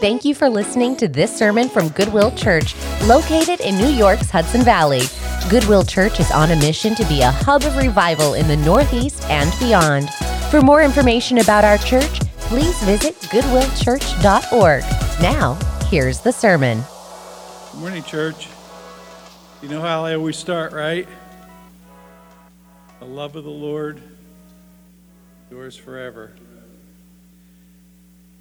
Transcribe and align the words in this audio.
Thank 0.00 0.24
you 0.24 0.34
for 0.34 0.48
listening 0.48 0.96
to 0.96 1.08
this 1.08 1.36
sermon 1.36 1.68
from 1.68 1.90
Goodwill 1.90 2.30
Church, 2.30 2.74
located 3.02 3.60
in 3.60 3.76
New 3.76 3.90
York's 3.90 4.30
Hudson 4.30 4.62
Valley. 4.62 5.02
Goodwill 5.50 5.82
Church 5.82 6.20
is 6.20 6.30
on 6.30 6.52
a 6.52 6.56
mission 6.56 6.94
to 6.94 7.04
be 7.04 7.20
a 7.20 7.30
hub 7.30 7.64
of 7.64 7.76
revival 7.76 8.32
in 8.32 8.48
the 8.48 8.56
Northeast 8.56 9.22
and 9.24 9.52
beyond. 9.60 10.08
For 10.50 10.62
more 10.62 10.80
information 10.80 11.36
about 11.36 11.66
our 11.66 11.76
church, 11.76 12.20
please 12.38 12.82
visit 12.84 13.14
goodwillchurch.org. 13.24 14.82
Now, 15.20 15.58
here's 15.90 16.20
the 16.20 16.32
sermon. 16.32 16.82
Good 17.72 17.80
morning, 17.80 18.02
church. 18.02 18.48
You 19.60 19.68
know 19.68 19.82
how 19.82 20.06
I 20.06 20.14
always 20.14 20.38
start, 20.38 20.72
right? 20.72 21.06
The 23.00 23.04
love 23.04 23.36
of 23.36 23.44
the 23.44 23.50
Lord 23.50 24.00
yours 25.50 25.76
forever. 25.76 26.32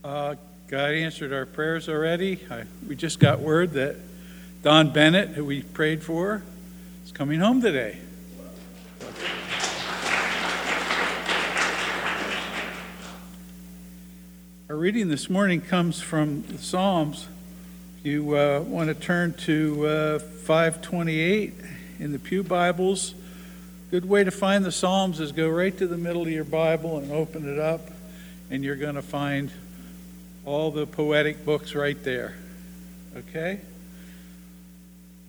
Uh, 0.05 0.35
God 0.69 0.91
answered 0.91 1.33
our 1.33 1.47
prayers 1.47 1.89
already. 1.89 2.39
I, 2.51 2.61
we 2.87 2.95
just 2.95 3.19
got 3.19 3.39
word 3.39 3.71
that 3.71 3.95
Don 4.61 4.93
Bennett, 4.93 5.29
who 5.29 5.43
we 5.43 5.63
prayed 5.63 6.03
for, 6.03 6.43
is 7.03 7.11
coming 7.11 7.39
home 7.39 7.59
today. 7.59 7.97
Our 14.69 14.75
reading 14.75 15.07
this 15.07 15.27
morning 15.27 15.59
comes 15.59 16.01
from 16.01 16.43
the 16.43 16.59
Psalms. 16.59 17.27
If 17.97 18.05
you 18.05 18.37
uh, 18.37 18.59
want 18.59 18.89
to 18.89 18.93
turn 18.93 19.33
to 19.45 19.87
uh, 19.87 20.19
528 20.19 21.53
in 21.97 22.11
the 22.11 22.19
Pew 22.19 22.43
Bibles, 22.43 23.15
good 23.89 24.05
way 24.05 24.23
to 24.23 24.29
find 24.29 24.63
the 24.63 24.71
Psalms 24.71 25.19
is 25.19 25.31
go 25.31 25.49
right 25.49 25.75
to 25.79 25.87
the 25.87 25.97
middle 25.97 26.21
of 26.21 26.29
your 26.29 26.43
Bible 26.43 26.99
and 26.99 27.11
open 27.11 27.51
it 27.51 27.57
up, 27.57 27.89
and 28.51 28.63
you're 28.63 28.75
going 28.75 28.93
to 28.93 29.01
find 29.01 29.49
all 30.49 30.71
the 30.71 30.87
poetic 30.87 31.45
books 31.45 31.75
right 31.75 32.03
there. 32.03 32.33
Okay? 33.15 33.61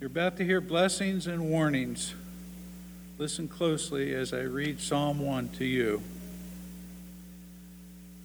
You're 0.01 0.09
about 0.09 0.39
to 0.39 0.45
hear 0.47 0.63
blessings 0.63 1.27
and 1.27 1.51
warnings. 1.51 2.15
Listen 3.19 3.47
closely 3.47 4.15
as 4.15 4.33
I 4.33 4.41
read 4.41 4.81
Psalm 4.81 5.21
1 5.21 5.51
to 5.59 5.67
you. 5.67 6.03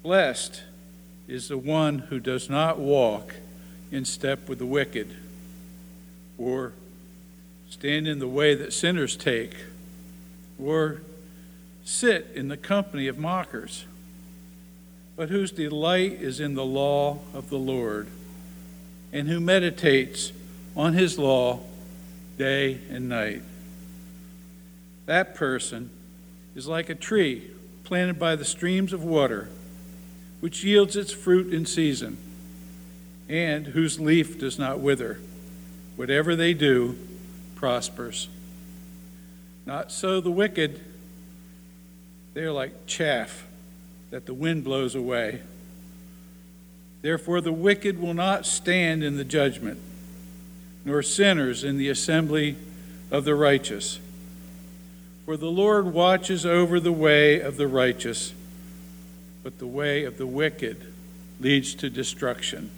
Blessed 0.04 0.64
is 1.28 1.50
the 1.50 1.58
one 1.58 2.00
who 2.00 2.18
does 2.18 2.50
not 2.50 2.80
walk 2.80 3.36
in 3.92 4.06
step 4.06 4.48
with 4.48 4.60
the 4.60 4.66
wicked, 4.66 5.14
or 6.38 6.72
stand 7.70 8.08
in 8.08 8.20
the 8.20 8.28
way 8.28 8.56
that 8.56 8.72
sinners 8.72 9.18
take, 9.18 9.54
or 10.58 11.02
sit 11.84 12.32
in 12.36 12.48
the 12.48 12.56
company 12.56 13.10
of 13.10 13.18
mockers 13.18 13.84
but 15.16 15.30
whose 15.30 15.52
delight 15.52 16.14
is 16.14 16.40
in 16.40 16.56
the 16.56 16.66
law 16.66 17.20
of 17.34 17.50
the 17.50 17.58
Lord, 17.58 18.08
and 19.14 19.30
who 19.30 19.40
meditates 19.40 20.34
on 20.76 20.94
his 20.94 21.18
law 21.18 21.62
day 22.38 22.80
and 22.90 23.08
night. 23.08 23.42
That 25.06 25.36
person 25.36 25.90
is 26.56 26.68
like 26.68 26.90
a 26.90 26.96
tree 26.96 27.50
planted 27.84 28.20
by 28.20 28.36
the 28.36 28.44
streams 28.44 28.92
of 28.92 29.04
water, 29.04 29.50
which 30.42 30.64
yields 30.64 30.96
its 30.96 31.14
fruit 31.14 31.54
in 31.54 31.66
season, 31.66 32.18
and 33.30 33.68
whose 33.68 34.00
leaf 34.00 34.38
does 34.38 34.60
not 34.60 34.80
wither. 34.80 35.20
Whatever 35.96 36.36
they 36.36 36.54
do 36.54 36.98
prospers. 37.56 38.28
Not 39.66 39.92
so 39.92 40.20
the 40.20 40.32
wicked, 40.32 40.82
they 42.34 42.42
are 42.42 42.52
like 42.52 42.86
chaff 42.86 43.46
that 44.12 44.26
the 44.26 44.34
wind 44.34 44.64
blows 44.64 44.96
away. 44.96 45.42
Therefore, 47.02 47.42
the 47.42 47.52
wicked 47.52 48.00
will 48.00 48.14
not 48.14 48.46
stand 48.46 49.04
in 49.04 49.18
the 49.18 49.24
judgment, 49.24 49.80
nor 50.84 51.04
sinners 51.04 51.64
in 51.64 51.78
the 51.78 51.90
assembly 51.90 52.56
of 53.12 53.26
the 53.26 53.36
righteous. 53.36 54.00
For 55.26 55.38
the 55.38 55.52
Lord 55.52 55.94
watches 55.94 56.46
over 56.46 56.80
the 56.80 56.92
way 56.92 57.40
of 57.40 57.58
the 57.58 57.68
righteous, 57.68 58.34
but 59.44 59.60
the 59.60 59.68
way 59.68 60.04
of 60.04 60.18
the 60.18 60.28
wicked 60.28 60.94
leads 61.40 61.76
to 61.76 61.90
destruction. 61.90 62.70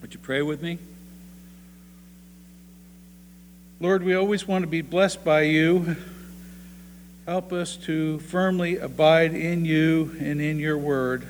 Would 0.00 0.14
you 0.14 0.20
pray 0.20 0.42
with 0.42 0.62
me? 0.62 0.78
Lord, 3.80 4.02
we 4.02 4.14
always 4.14 4.46
want 4.46 4.62
to 4.62 4.68
be 4.68 4.82
blessed 4.82 5.24
by 5.24 5.42
you. 5.42 5.96
Help 7.26 7.54
us 7.54 7.76
to 7.76 8.18
firmly 8.18 8.76
abide 8.76 9.32
in 9.32 9.64
you 9.64 10.14
and 10.20 10.42
in 10.42 10.58
your 10.58 10.76
word. 10.76 11.26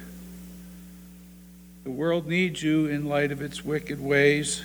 The 1.85 1.91
world 1.91 2.27
needs 2.27 2.61
you 2.61 2.87
in 2.87 3.09
light 3.09 3.31
of 3.31 3.41
its 3.41 3.65
wicked 3.65 4.01
ways. 4.01 4.65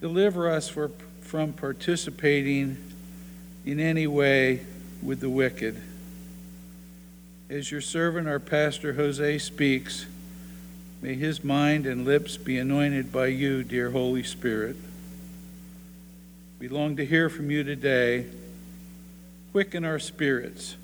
Deliver 0.00 0.48
us 0.48 0.70
for, 0.70 0.90
from 1.20 1.52
participating 1.52 2.78
in 3.66 3.78
any 3.78 4.06
way 4.06 4.64
with 5.02 5.20
the 5.20 5.28
wicked. 5.28 5.82
As 7.50 7.70
your 7.70 7.82
servant, 7.82 8.26
our 8.28 8.40
pastor 8.40 8.94
Jose, 8.94 9.38
speaks, 9.38 10.06
may 11.02 11.14
his 11.14 11.44
mind 11.44 11.86
and 11.86 12.06
lips 12.06 12.38
be 12.38 12.56
anointed 12.56 13.12
by 13.12 13.26
you, 13.26 13.62
dear 13.64 13.90
Holy 13.90 14.22
Spirit. 14.22 14.76
We 16.58 16.68
long 16.68 16.96
to 16.96 17.04
hear 17.04 17.28
from 17.28 17.50
you 17.50 17.64
today. 17.64 18.24
Quicken 19.52 19.84
our 19.84 19.98
spirits. 19.98 20.76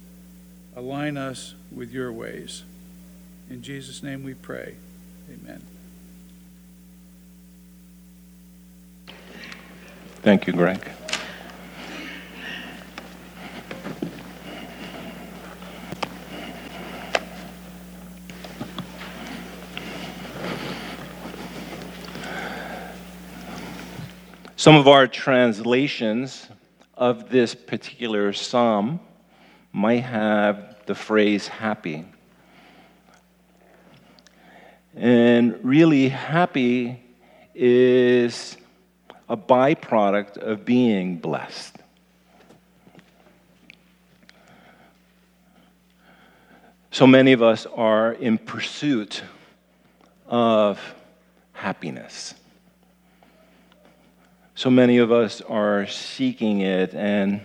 Align 0.76 1.16
us 1.16 1.54
with 1.74 1.90
your 1.90 2.12
ways. 2.12 2.64
In 3.48 3.62
Jesus' 3.62 4.02
name 4.02 4.22
we 4.22 4.34
pray. 4.34 4.74
Amen. 5.32 5.62
Thank 10.20 10.46
you, 10.46 10.52
Greg. 10.52 10.86
Some 24.56 24.76
of 24.76 24.86
our 24.86 25.06
translations 25.06 26.46
of 26.98 27.30
this 27.30 27.54
particular 27.54 28.32
psalm 28.32 28.98
might 29.72 30.02
have 30.02 30.76
the 30.86 30.94
phrase 30.94 31.46
happy. 31.46 32.04
And 34.96 35.60
really, 35.62 36.08
happy 36.08 37.00
is 37.54 38.56
a 39.28 39.36
byproduct 39.36 40.38
of 40.38 40.64
being 40.64 41.18
blessed. 41.18 41.76
So 46.90 47.06
many 47.06 47.32
of 47.32 47.42
us 47.42 47.64
are 47.64 48.12
in 48.14 48.38
pursuit 48.38 49.22
of 50.26 50.80
happiness 51.52 52.34
so 54.58 54.68
many 54.68 54.98
of 54.98 55.12
us 55.12 55.40
are 55.42 55.86
seeking 55.86 56.62
it 56.62 56.92
and 56.92 57.40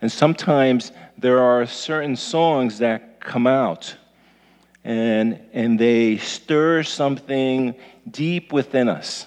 and 0.00 0.10
sometimes 0.10 0.90
there 1.16 1.38
are 1.38 1.64
certain 1.64 2.16
songs 2.16 2.78
that 2.78 3.20
come 3.20 3.46
out 3.46 3.94
and 4.82 5.38
and 5.52 5.78
they 5.78 6.16
stir 6.16 6.82
something 6.82 7.72
deep 8.10 8.52
within 8.52 8.88
us. 8.88 9.26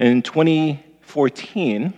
In 0.00 0.22
2014 0.22 1.94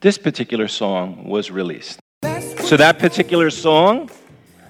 this 0.00 0.18
particular 0.18 0.66
song 0.66 1.28
was 1.28 1.48
released. 1.48 2.00
So 2.64 2.76
that 2.76 2.98
particular 2.98 3.50
song 3.50 4.10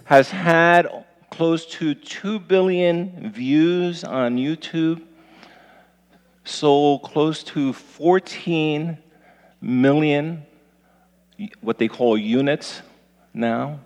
has 0.04 0.30
had 0.30 1.06
close 1.30 1.64
to 1.78 1.94
2 1.94 2.38
billion 2.40 3.32
views 3.32 4.04
on 4.04 4.36
YouTube 4.36 5.00
sold 6.44 7.02
close 7.02 7.42
to 7.42 7.72
14 7.72 8.98
million, 9.60 10.44
what 11.60 11.78
they 11.78 11.88
call 11.88 12.16
units 12.16 12.82
now. 13.32 13.80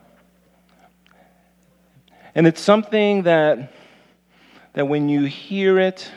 And 2.35 2.47
it's 2.47 2.61
something 2.61 3.23
that, 3.23 3.73
that 4.75 4.87
when 4.87 5.09
you 5.09 5.25
hear 5.25 5.79
it, 5.79 6.11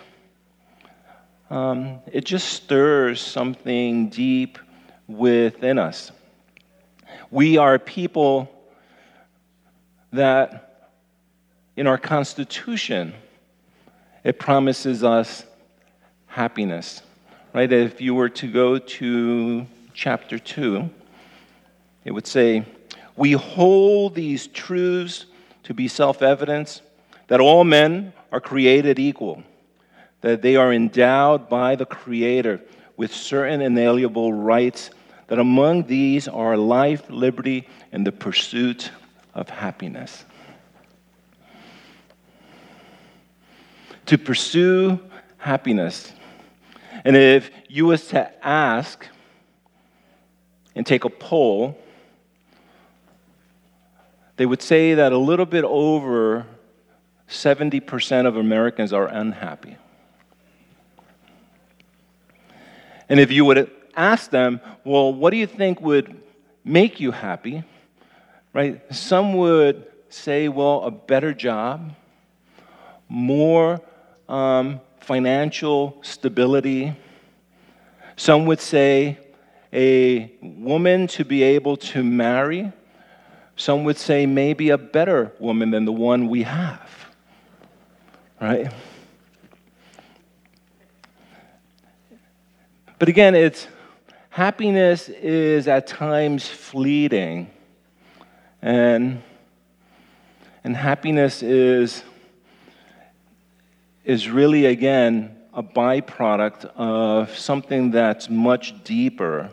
um, 1.49 1.99
it 2.11 2.25
just 2.25 2.49
stirs 2.49 3.21
something 3.21 4.09
deep 4.09 4.57
within 5.07 5.77
us. 5.77 6.11
We 7.29 7.57
are 7.57 7.77
people 7.77 8.49
that 10.11 10.89
in 11.75 11.87
our 11.87 11.97
Constitution, 11.97 13.13
it 14.23 14.39
promises 14.39 15.03
us 15.03 15.45
happiness. 16.31 17.01
Right? 17.53 17.71
If 17.71 17.99
you 17.99 18.15
were 18.15 18.29
to 18.29 18.51
go 18.51 18.79
to 18.79 19.67
chapter 19.93 20.39
2, 20.39 20.89
it 22.05 22.11
would 22.11 22.25
say, 22.25 22.65
We 23.15 23.33
hold 23.33 24.15
these 24.15 24.47
truths 24.47 25.25
to 25.63 25.73
be 25.73 25.87
self 25.87 26.21
evident 26.21 26.81
that 27.27 27.39
all 27.41 27.63
men 27.63 28.13
are 28.31 28.39
created 28.39 28.97
equal, 28.97 29.43
that 30.21 30.41
they 30.41 30.55
are 30.55 30.73
endowed 30.73 31.49
by 31.49 31.75
the 31.75 31.85
Creator 31.85 32.61
with 32.95 33.13
certain 33.13 33.61
inalienable 33.61 34.31
rights, 34.31 34.89
that 35.27 35.39
among 35.39 35.83
these 35.83 36.27
are 36.27 36.55
life, 36.55 37.09
liberty, 37.09 37.67
and 37.91 38.07
the 38.07 38.11
pursuit 38.11 38.91
of 39.33 39.49
happiness. 39.49 40.23
To 44.07 44.17
pursue 44.17 44.99
happiness. 45.37 46.11
And 47.03 47.15
if 47.15 47.49
you 47.67 47.87
was 47.87 48.07
to 48.09 48.31
ask 48.45 49.07
and 50.75 50.85
take 50.85 51.03
a 51.03 51.09
poll, 51.09 51.77
they 54.37 54.45
would 54.45 54.61
say 54.61 54.95
that 54.95 55.11
a 55.11 55.17
little 55.17 55.45
bit 55.45 55.63
over 55.63 56.45
70% 57.27 58.27
of 58.27 58.37
Americans 58.37 58.93
are 58.93 59.07
unhappy. 59.07 59.77
And 63.09 63.19
if 63.19 63.31
you 63.31 63.45
would 63.45 63.69
ask 63.95 64.31
them, 64.31 64.61
well, 64.83 65.13
what 65.13 65.31
do 65.31 65.37
you 65.37 65.47
think 65.47 65.81
would 65.81 66.21
make 66.63 66.99
you 66.99 67.11
happy? 67.11 67.63
Right? 68.53 68.81
Some 68.93 69.33
would 69.35 69.85
say, 70.09 70.47
well, 70.47 70.83
a 70.83 70.91
better 70.91 71.33
job, 71.33 71.93
more 73.09 73.81
um, 74.29 74.79
financial 75.01 75.97
stability. 76.01 76.95
Some 78.15 78.45
would 78.45 78.61
say 78.61 79.17
a 79.73 80.31
woman 80.41 81.07
to 81.07 81.25
be 81.25 81.43
able 81.43 81.77
to 81.77 82.03
marry. 82.03 82.71
Some 83.55 83.83
would 83.83 83.97
say 83.97 84.25
maybe 84.25 84.69
a 84.69 84.77
better 84.77 85.33
woman 85.39 85.71
than 85.71 85.85
the 85.85 85.91
one 85.91 86.29
we 86.29 86.43
have. 86.43 86.89
Right? 88.39 88.71
But 92.99 93.09
again, 93.09 93.35
it's 93.35 93.67
happiness 94.29 95.09
is 95.09 95.67
at 95.67 95.87
times 95.87 96.47
fleeting. 96.47 97.49
And 98.61 99.23
and 100.63 100.77
happiness 100.77 101.41
is 101.41 102.03
is 104.03 104.29
really, 104.29 104.65
again, 104.65 105.37
a 105.53 105.61
byproduct 105.61 106.65
of 106.75 107.35
something 107.37 107.91
that's 107.91 108.29
much 108.29 108.83
deeper. 108.83 109.49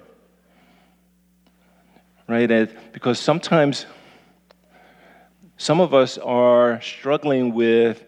Right? 2.26 2.92
Because 2.92 3.18
sometimes 3.18 3.86
some 5.56 5.80
of 5.80 5.92
us 5.92 6.18
are 6.18 6.80
struggling 6.80 7.52
with 7.52 8.04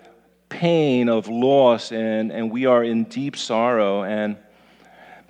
pain 0.48 1.08
of 1.08 1.28
loss 1.28 1.90
and, 1.90 2.30
and 2.30 2.50
we 2.50 2.66
are 2.66 2.84
in 2.84 3.04
deep 3.04 3.36
sorrow 3.36 4.02
and 4.02 4.36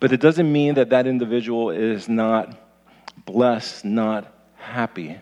but 0.00 0.12
it 0.12 0.20
doesn't 0.20 0.50
mean 0.50 0.74
that 0.74 0.88
that 0.88 1.06
individual 1.06 1.70
is 1.70 2.08
not 2.08 2.56
blessed 3.26 3.84
not 3.84 4.32
happy 4.56 5.18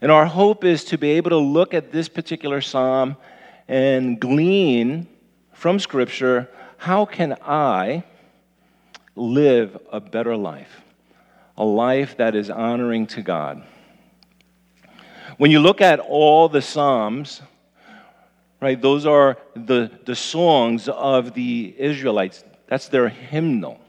and 0.00 0.10
our 0.10 0.24
hope 0.24 0.64
is 0.64 0.82
to 0.84 0.96
be 0.96 1.10
able 1.10 1.28
to 1.28 1.36
look 1.36 1.74
at 1.74 1.92
this 1.92 2.08
particular 2.08 2.62
psalm 2.62 3.16
and 3.68 4.18
glean 4.18 5.06
from 5.52 5.78
Scripture 5.78 6.48
how 6.78 7.04
can 7.04 7.36
I 7.42 8.04
live 9.16 9.76
a 9.92 10.00
better 10.00 10.36
life? 10.36 10.80
A 11.56 11.64
life 11.64 12.16
that 12.18 12.36
is 12.36 12.50
honoring 12.50 13.08
to 13.08 13.22
God. 13.22 13.64
When 15.38 15.50
you 15.50 15.58
look 15.58 15.80
at 15.80 15.98
all 15.98 16.48
the 16.48 16.62
Psalms, 16.62 17.42
right, 18.60 18.80
those 18.80 19.06
are 19.06 19.38
the, 19.54 19.90
the 20.06 20.14
songs 20.14 20.88
of 20.88 21.34
the 21.34 21.74
Israelites. 21.76 22.44
That's 22.68 22.88
their 22.88 23.08
hymnal. 23.08 23.80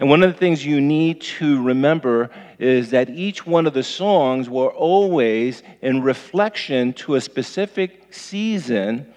And 0.00 0.08
one 0.08 0.22
of 0.22 0.32
the 0.32 0.38
things 0.38 0.64
you 0.64 0.80
need 0.80 1.20
to 1.20 1.62
remember 1.62 2.30
is 2.64 2.92
that 2.92 3.10
each 3.10 3.46
one 3.46 3.66
of 3.66 3.74
the 3.74 3.82
songs 3.82 4.48
were 4.48 4.72
always 4.72 5.62
in 5.82 6.02
reflection 6.02 6.94
to 6.94 7.14
a 7.14 7.20
specific 7.20 8.14
season 8.14 9.12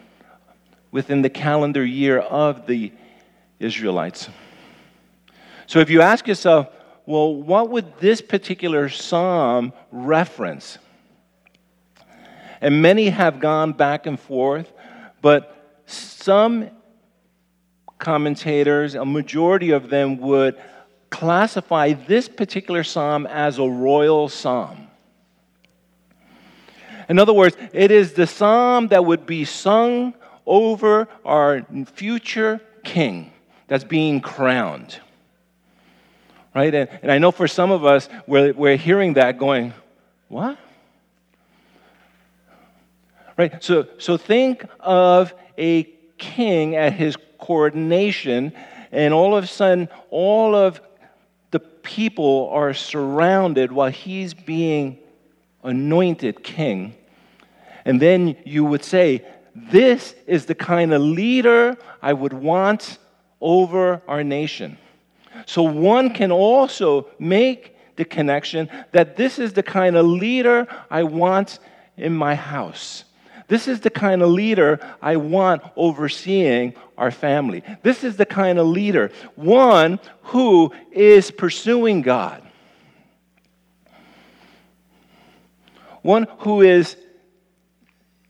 within 0.91 1.21
the 1.21 1.29
calendar 1.29 1.85
year 1.85 2.19
of 2.19 2.67
the 2.67 2.91
Israelites. 3.57 4.27
So 5.65 5.79
if 5.79 5.89
you 5.89 6.01
ask 6.01 6.27
yourself, 6.27 6.67
well, 7.05 7.33
what 7.33 7.69
would 7.69 7.97
this 7.99 8.19
particular 8.19 8.89
psalm 8.89 9.71
reference? 9.93 10.77
And 12.59 12.81
many 12.81 13.07
have 13.07 13.39
gone 13.39 13.71
back 13.71 14.07
and 14.07 14.19
forth, 14.19 14.73
but 15.21 15.81
some 15.85 16.69
commentators, 17.97 18.95
a 18.95 19.05
majority 19.05 19.71
of 19.71 19.89
them 19.89 20.17
would 20.17 20.57
classify 21.17 21.93
this 21.93 22.29
particular 22.29 22.83
psalm 22.83 23.25
as 23.25 23.57
a 23.57 23.67
royal 23.67 24.29
psalm. 24.29 24.87
In 27.09 27.17
other 27.17 27.33
words, 27.33 27.57
it 27.73 27.89
is 27.89 28.13
the 28.13 28.27
psalm 28.27 28.89
that 28.89 29.03
would 29.03 29.25
be 29.25 29.43
sung 29.43 30.13
over 30.45 31.07
our 31.25 31.65
future 31.93 32.61
king 32.83 33.31
that's 33.67 33.83
being 33.83 34.21
crowned. 34.21 34.99
Right? 36.53 36.73
And, 36.73 36.89
and 37.01 37.11
I 37.11 37.17
know 37.17 37.31
for 37.31 37.47
some 37.47 37.71
of 37.71 37.83
us, 37.83 38.09
we're, 38.27 38.53
we're 38.53 38.77
hearing 38.77 39.15
that 39.15 39.39
going, 39.39 39.73
what? 40.27 40.59
Right? 43.37 43.63
So, 43.63 43.87
so 43.97 44.17
think 44.17 44.63
of 44.79 45.33
a 45.57 45.83
king 46.19 46.75
at 46.75 46.93
his 46.93 47.17
coronation, 47.39 48.53
and 48.91 49.15
all 49.15 49.35
of 49.35 49.43
a 49.43 49.47
sudden, 49.47 49.89
all 50.11 50.53
of 50.53 50.79
people 51.87 52.49
are 52.51 52.73
surrounded 52.73 53.71
while 53.71 53.89
he's 53.89 54.33
being 54.33 54.99
anointed 55.63 56.43
king. 56.43 56.93
And 57.85 58.01
then 58.01 58.35
you 58.43 58.65
would 58.65 58.83
say, 58.83 59.25
This 59.55 60.13
is 60.27 60.45
the 60.45 60.53
kind 60.53 60.93
of 60.93 61.01
leader 61.01 61.77
I 62.01 62.11
would 62.11 62.33
want 62.33 62.97
over 63.39 64.01
our 64.05 64.21
nation. 64.21 64.77
So 65.45 65.63
one 65.63 66.13
can 66.13 66.29
also 66.29 67.07
make 67.19 67.77
the 67.95 68.03
connection 68.03 68.69
that 68.91 69.15
this 69.15 69.39
is 69.39 69.53
the 69.53 69.63
kind 69.63 69.95
of 69.95 70.05
leader 70.05 70.67
I 70.91 71.03
want 71.03 71.59
in 71.95 72.13
my 72.13 72.35
house. 72.35 73.05
This 73.47 73.67
is 73.67 73.79
the 73.79 73.89
kind 73.89 74.21
of 74.21 74.29
leader 74.29 74.79
I 75.01 75.15
want 75.15 75.61
overseeing 75.75 76.73
our 76.97 77.11
family. 77.11 77.63
This 77.81 78.03
is 78.03 78.17
the 78.17 78.25
kind 78.25 78.59
of 78.59 78.67
leader, 78.67 79.11
one 79.35 79.99
who 80.23 80.73
is 80.91 81.31
pursuing 81.31 82.01
God, 82.01 82.43
one 86.01 86.27
who 86.39 86.61
is 86.61 86.97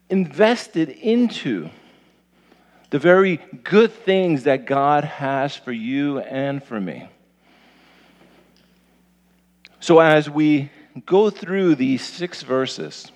invested 0.09 0.89
into 0.89 1.69
the 2.89 2.99
very 2.99 3.37
good 3.63 3.91
things 3.91 4.43
that 4.43 4.65
God 4.65 5.03
has 5.03 5.55
for 5.55 5.71
you 5.71 6.19
and 6.19 6.63
for 6.63 6.79
me. 6.79 7.09
So, 9.79 9.99
as 9.99 10.29
we 10.29 10.71
go 11.05 11.29
through 11.29 11.75
these 11.75 12.03
six 12.03 12.41
verses, 12.43 13.11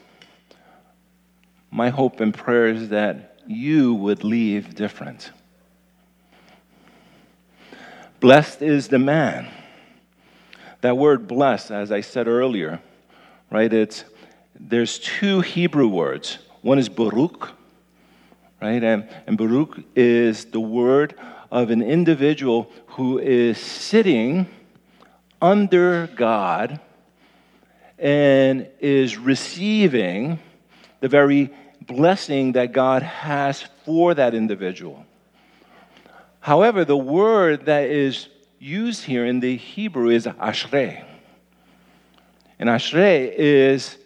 my 1.71 1.89
hope 1.89 2.19
and 2.19 2.33
prayer 2.33 2.67
is 2.67 2.89
that 2.89 3.37
you 3.47 3.93
would 3.93 4.23
leave 4.23 4.75
different. 4.75 5.31
Blessed 8.19 8.61
is 8.61 8.89
the 8.89 8.99
man. 8.99 9.47
That 10.81 10.97
word 10.97 11.27
blessed, 11.27 11.71
as 11.71 11.91
I 11.91 12.01
said 12.01 12.27
earlier, 12.27 12.81
right? 13.49 13.71
It's 13.71 14.03
there's 14.59 14.99
two 14.99 15.41
Hebrew 15.41 15.87
words. 15.87 16.37
One 16.61 16.77
is 16.77 16.89
Baruch, 16.89 17.49
right? 18.61 18.83
And, 18.83 19.09
and 19.25 19.37
Baruch 19.37 19.79
is 19.95 20.45
the 20.45 20.59
word 20.59 21.15
of 21.51 21.71
an 21.71 21.81
individual 21.81 22.71
who 22.87 23.17
is 23.17 23.57
sitting 23.57 24.47
under 25.41 26.07
God 26.15 26.79
and 27.97 28.67
is 28.79 29.17
receiving 29.17 30.39
the 30.99 31.07
very 31.07 31.49
blessing 31.91 32.53
that 32.53 32.71
God 32.71 33.03
has 33.03 33.63
for 33.85 34.13
that 34.13 34.33
individual. 34.33 35.05
However, 36.39 36.85
the 36.85 36.97
word 36.97 37.65
that 37.65 37.89
is 37.89 38.27
used 38.59 39.03
here 39.03 39.25
in 39.25 39.39
the 39.39 39.57
Hebrew 39.57 40.09
is 40.09 40.25
ashrei. 40.25 41.03
And 42.59 42.69
ashrei 42.69 43.33
is 43.35 43.97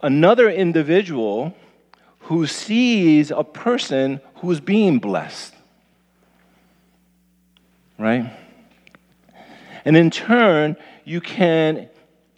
another 0.00 0.50
individual 0.50 1.54
who 2.20 2.46
sees 2.46 3.30
a 3.30 3.42
person 3.42 4.20
who's 4.36 4.60
being 4.60 4.98
blessed. 4.98 5.54
Right? 7.98 8.32
And 9.84 9.96
in 9.96 10.10
turn, 10.10 10.76
you 11.04 11.20
can 11.20 11.88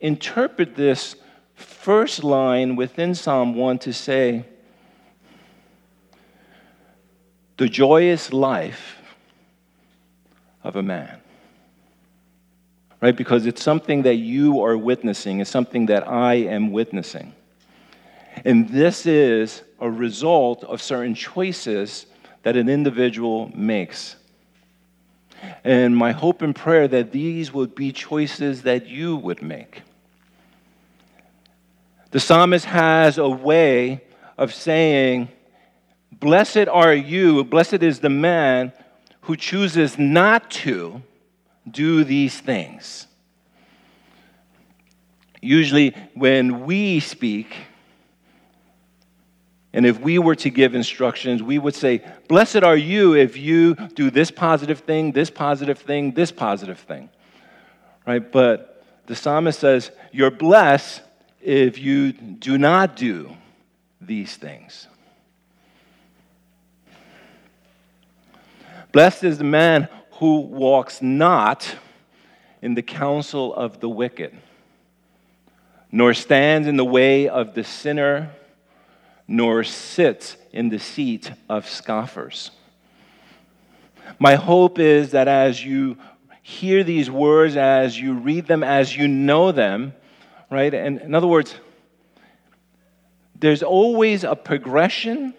interpret 0.00 0.74
this 0.74 1.16
first 1.54 2.24
line 2.24 2.76
within 2.76 3.14
Psalm 3.14 3.54
1 3.54 3.78
to 3.80 3.92
say, 3.92 4.44
the 7.56 7.68
joyous 7.68 8.32
life 8.32 8.98
of 10.62 10.76
a 10.76 10.82
man. 10.82 11.20
Right? 13.00 13.16
Because 13.16 13.46
it's 13.46 13.62
something 13.62 14.02
that 14.02 14.16
you 14.16 14.62
are 14.64 14.76
witnessing, 14.76 15.40
it's 15.40 15.50
something 15.50 15.86
that 15.86 16.08
I 16.08 16.34
am 16.34 16.72
witnessing. 16.72 17.34
And 18.44 18.68
this 18.68 19.06
is 19.06 19.62
a 19.78 19.90
result 19.90 20.64
of 20.64 20.82
certain 20.82 21.14
choices 21.14 22.06
that 22.42 22.56
an 22.56 22.68
individual 22.68 23.50
makes. 23.54 24.16
And 25.62 25.96
my 25.96 26.12
hope 26.12 26.42
and 26.42 26.56
prayer 26.56 26.88
that 26.88 27.12
these 27.12 27.52
would 27.52 27.74
be 27.74 27.92
choices 27.92 28.62
that 28.62 28.86
you 28.86 29.16
would 29.16 29.42
make. 29.42 29.82
The 32.10 32.20
psalmist 32.20 32.64
has 32.64 33.18
a 33.18 33.28
way 33.28 34.02
of 34.38 34.54
saying, 34.54 35.28
Blessed 36.20 36.68
are 36.68 36.94
you, 36.94 37.44
blessed 37.44 37.82
is 37.82 38.00
the 38.00 38.08
man 38.08 38.72
who 39.22 39.36
chooses 39.36 39.98
not 39.98 40.50
to 40.50 41.02
do 41.68 42.04
these 42.04 42.38
things. 42.38 43.06
Usually, 45.40 45.94
when 46.14 46.64
we 46.64 47.00
speak, 47.00 47.54
and 49.72 49.84
if 49.84 49.98
we 49.98 50.18
were 50.18 50.36
to 50.36 50.50
give 50.50 50.74
instructions, 50.74 51.42
we 51.42 51.58
would 51.58 51.74
say, 51.74 52.02
Blessed 52.28 52.62
are 52.62 52.76
you 52.76 53.14
if 53.14 53.36
you 53.36 53.74
do 53.74 54.10
this 54.10 54.30
positive 54.30 54.80
thing, 54.80 55.12
this 55.12 55.30
positive 55.30 55.78
thing, 55.78 56.12
this 56.12 56.30
positive 56.30 56.78
thing. 56.78 57.10
Right? 58.06 58.30
But 58.30 58.84
the 59.06 59.16
psalmist 59.16 59.58
says, 59.58 59.90
You're 60.12 60.30
blessed 60.30 61.02
if 61.40 61.78
you 61.78 62.12
do 62.12 62.56
not 62.56 62.94
do 62.94 63.36
these 64.00 64.36
things. 64.36 64.86
Blessed 68.94 69.24
is 69.24 69.38
the 69.38 69.44
man 69.44 69.88
who 70.12 70.38
walks 70.38 71.02
not 71.02 71.74
in 72.62 72.74
the 72.74 72.82
counsel 72.82 73.52
of 73.52 73.80
the 73.80 73.88
wicked, 73.88 74.32
nor 75.90 76.14
stands 76.14 76.68
in 76.68 76.76
the 76.76 76.84
way 76.84 77.28
of 77.28 77.54
the 77.54 77.64
sinner 77.64 78.30
nor 79.26 79.64
sits 79.64 80.36
in 80.52 80.68
the 80.68 80.78
seat 80.78 81.32
of 81.48 81.68
scoffers. 81.68 82.52
My 84.20 84.36
hope 84.36 84.78
is 84.78 85.10
that 85.10 85.26
as 85.26 85.64
you 85.64 85.96
hear 86.42 86.84
these 86.84 87.10
words, 87.10 87.56
as 87.56 87.98
you 87.98 88.14
read 88.14 88.46
them, 88.46 88.62
as 88.62 88.96
you 88.96 89.08
know 89.08 89.50
them, 89.50 89.92
right? 90.52 90.72
And 90.72 91.00
in 91.00 91.16
other 91.16 91.26
words, 91.26 91.52
there's 93.34 93.64
always 93.64 94.22
a 94.22 94.36
progression 94.36 95.34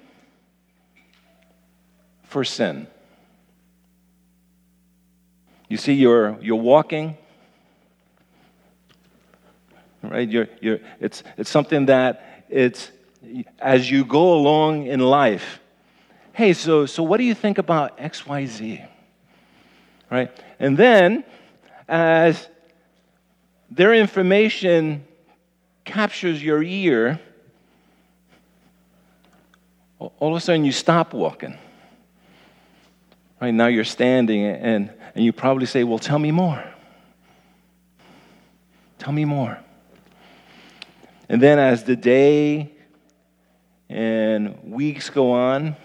for 2.23 2.43
sin. 2.43 2.87
You 5.75 5.79
see, 5.79 5.93
you're, 5.95 6.37
you're 6.41 6.55
walking, 6.55 7.17
right? 10.01 10.29
You're, 10.29 10.47
you're, 10.61 10.79
it's, 11.01 11.21
it's 11.35 11.49
something 11.49 11.87
that 11.87 12.45
it's 12.47 12.91
as 13.59 13.91
you 13.91 14.05
go 14.05 14.35
along 14.35 14.85
in 14.85 15.01
life, 15.01 15.59
hey, 16.31 16.53
so, 16.53 16.85
so 16.85 17.03
what 17.03 17.17
do 17.17 17.25
you 17.25 17.33
think 17.33 17.57
about 17.57 17.97
XYZ? 17.97 18.87
Right? 20.09 20.31
And 20.61 20.77
then, 20.77 21.25
as 21.89 22.47
their 23.69 23.93
information 23.93 25.03
captures 25.83 26.41
your 26.41 26.63
ear, 26.63 27.19
all 29.99 30.31
of 30.31 30.37
a 30.37 30.39
sudden 30.39 30.63
you 30.63 30.71
stop 30.71 31.13
walking. 31.13 31.57
Right 33.41 33.53
now 33.53 33.67
you're 33.67 33.83
standing 33.83 34.45
and, 34.45 34.93
and 35.15 35.23
you 35.23 35.31
probably 35.31 35.65
say, 35.65 35.83
Well, 35.83 35.97
tell 35.97 36.19
me 36.19 36.31
more. 36.31 36.63
Tell 38.99 39.13
me 39.13 39.25
more. 39.25 39.57
And 41.29 41.41
then 41.41 41.57
as 41.57 41.85
the 41.85 41.95
day 41.95 42.71
and 43.89 44.61
weeks 44.63 45.09
go 45.09 45.31
on, 45.31 45.75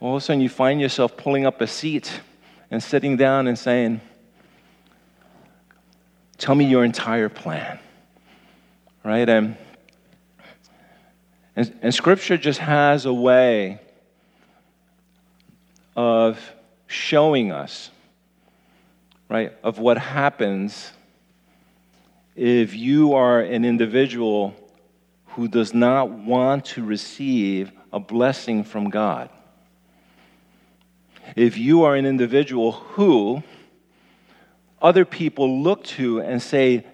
all 0.00 0.16
of 0.16 0.22
a 0.22 0.24
sudden 0.24 0.40
you 0.40 0.48
find 0.48 0.80
yourself 0.80 1.16
pulling 1.16 1.46
up 1.46 1.60
a 1.60 1.66
seat 1.66 2.20
and 2.70 2.82
sitting 2.82 3.16
down 3.16 3.48
and 3.48 3.58
saying, 3.58 4.00
Tell 6.36 6.54
me 6.54 6.66
your 6.66 6.84
entire 6.84 7.28
plan. 7.28 7.80
Right? 9.02 9.28
And, 9.28 9.56
and, 11.56 11.78
and 11.82 11.94
Scripture 11.94 12.36
just 12.36 12.60
has 12.60 13.06
a 13.06 13.12
way 13.12 13.80
of 15.96 16.38
showing 16.88 17.52
us, 17.52 17.90
right, 19.28 19.52
of 19.62 19.78
what 19.78 19.98
happens 19.98 20.90
if 22.34 22.74
you 22.74 23.12
are 23.12 23.40
an 23.40 23.64
individual 23.64 24.54
who 25.26 25.46
does 25.46 25.74
not 25.74 26.10
want 26.10 26.64
to 26.64 26.84
receive 26.84 27.70
a 27.92 28.00
blessing 28.00 28.64
from 28.64 28.90
God. 28.90 29.30
If 31.36 31.58
you 31.58 31.84
are 31.84 31.94
an 31.94 32.06
individual 32.06 32.72
who 32.72 33.42
other 34.80 35.04
people 35.04 35.62
look 35.62 35.84
to 35.84 36.20
and 36.20 36.42
say, 36.42 36.86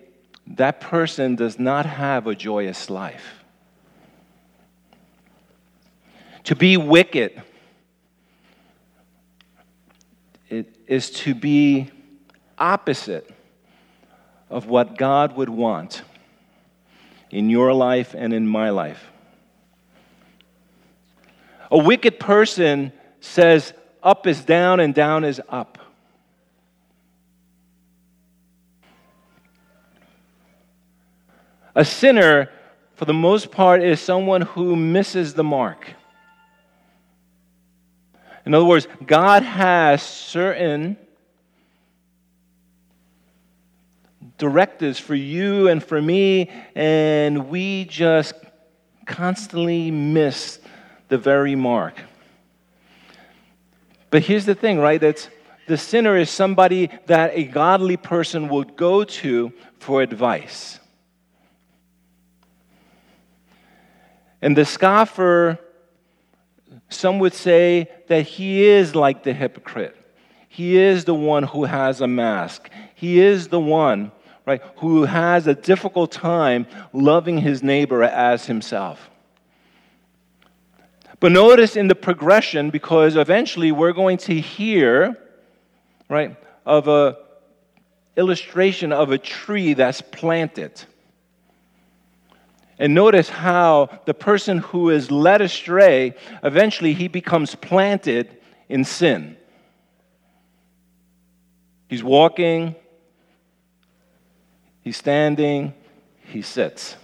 that 0.47 0.81
person 0.81 1.37
does 1.37 1.59
not 1.59 1.87
have 1.87 2.27
a 2.27 2.35
joyous 2.35 2.91
life. 2.91 3.45
To 6.45 6.57
be 6.57 6.77
wicked 6.77 7.43
is 10.87 11.11
to 11.11 11.35
be 11.35 11.91
opposite 12.59 13.31
of 14.51 14.67
what 14.67 14.97
God 14.97 15.37
would 15.37 15.49
want 15.49 16.03
in 17.31 17.51
your 17.51 17.73
life 17.73 18.15
and 18.17 18.33
in 18.33 18.47
my 18.47 18.71
life. 18.71 19.11
A 21.71 21.79
wicked 21.79 22.21
person 22.21 22.93
says, 23.21 23.73
up 24.03 24.27
is 24.27 24.45
down 24.45 24.81
and 24.81 24.95
down 24.95 25.25
is 25.25 25.41
up. 25.49 25.79
A 31.75 31.85
sinner, 31.85 32.51
for 32.95 33.07
the 33.07 33.15
most 33.15 33.51
part, 33.51 33.83
is 33.83 34.01
someone 34.01 34.43
who 34.43 34.77
misses 34.77 35.35
the 35.35 35.43
mark. 35.43 35.95
In 38.47 38.55
other 38.55 38.65
words, 38.65 38.87
God 39.07 39.43
has 39.43 40.03
certain 40.03 40.97
directives 44.37 44.99
for 44.99 45.15
you 45.15 45.69
and 45.69 45.83
for 45.83 46.01
me, 46.01 46.51
and 46.75 47.49
we 47.49 47.85
just 47.85 48.35
constantly 49.07 49.91
miss 49.91 50.59
the 51.09 51.19
very 51.19 51.55
mark. 51.55 51.95
But 54.11 54.23
here's 54.23 54.45
the 54.45 54.55
thing, 54.55 54.79
right? 54.79 55.01
That's 55.01 55.29
the 55.67 55.77
sinner 55.79 56.17
is 56.17 56.31
somebody 56.31 56.91
that 57.07 57.33
a 57.35 57.45
godly 57.45 57.97
person 57.97 58.49
would 58.49 58.77
go 58.77 59.05
to 59.05 59.53
for 59.79 60.03
advice. 60.03 60.79
And 64.43 64.57
the 64.57 64.67
scoffer, 64.67 65.59
some 66.95 67.19
would 67.19 67.35
say 67.35 67.89
that 68.09 68.23
he 68.23 68.65
is 68.65 68.95
like 68.95 69.23
the 69.23 69.33
hypocrite. 69.33 69.97
He 70.49 70.77
is 70.77 71.05
the 71.05 71.15
one 71.15 71.43
who 71.43 71.65
has 71.65 72.01
a 72.01 72.07
mask. 72.07 72.71
He 72.95 73.21
is 73.21 73.49
the 73.49 73.61
one 73.61 74.13
right, 74.47 74.63
who 74.77 75.05
has 75.05 75.47
a 75.47 75.55
difficult 75.55 76.13
time 76.13 76.67
loving 76.93 77.39
his 77.39 77.63
neighbor 77.63 78.03
as 78.03 78.47
himself. 78.47 79.11
But 81.21 81.33
notice 81.33 81.77
in 81.77 81.89
the 81.89 81.95
progression, 81.95 82.71
because 82.71 83.17
eventually 83.17 83.73
we're 83.73 83.93
going 83.93 84.19
to 84.19 84.39
hear, 84.39 85.19
right, 86.09 86.37
of 86.67 86.89
a 86.89 87.17
illustration 88.17 88.93
of 88.93 89.11
a 89.11 89.19
tree 89.19 89.75
that's 89.75 90.01
planted. 90.01 90.83
And 92.79 92.95
notice 92.95 93.29
how 93.29 94.01
the 94.05 94.15
person 94.15 94.59
who 94.59 94.91
is 94.91 95.11
led 95.11 95.41
astray, 95.41 96.15
eventually 96.43 96.93
he 96.93 97.09
becomes 97.09 97.55
planted 97.55 98.37
in 98.69 98.85
sin. 98.85 99.37
He's 101.89 102.03
walking, 102.03 102.75
He's 104.85 104.99
standing, 104.99 105.73
he 106.27 106.43
sits. 106.43 106.97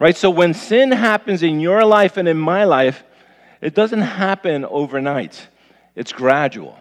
Right? 0.00 0.16
So 0.16 0.28
when 0.28 0.52
sin 0.52 0.90
happens 0.90 1.44
in 1.44 1.60
your 1.60 1.84
life 1.84 2.16
and 2.16 2.28
in 2.28 2.36
my 2.36 2.64
life, 2.64 3.04
it 3.60 3.74
doesn't 3.74 4.02
happen 4.02 4.64
overnight, 4.64 5.48
it's 5.94 6.12
gradual, 6.12 6.78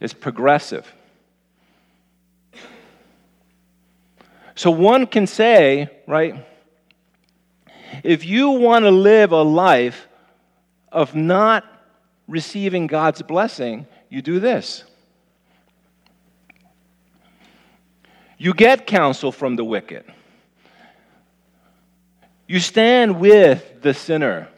it's 0.00 0.14
progressive. 0.14 0.90
So 4.54 4.70
one 4.70 5.06
can 5.06 5.26
say, 5.26 5.90
right, 6.06 6.46
if 8.02 8.24
you 8.24 8.50
want 8.50 8.84
to 8.84 8.90
live 8.90 9.32
a 9.32 9.42
life 9.42 10.08
of 10.92 11.14
not 11.14 11.64
receiving 12.28 12.86
God's 12.86 13.22
blessing, 13.22 13.86
you 14.08 14.22
do 14.22 14.40
this. 14.40 14.84
You 18.38 18.54
get 18.54 18.86
counsel 18.86 19.32
from 19.32 19.56
the 19.56 19.64
wicked. 19.64 20.04
You 22.46 22.60
stand 22.60 23.18
with 23.18 23.82
the 23.82 23.94
sinner. 23.94 24.48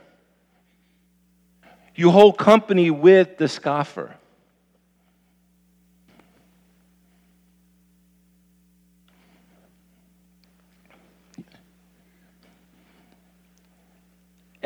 You 1.94 2.10
hold 2.10 2.36
company 2.36 2.90
with 2.90 3.38
the 3.38 3.48
scoffer. 3.48 4.16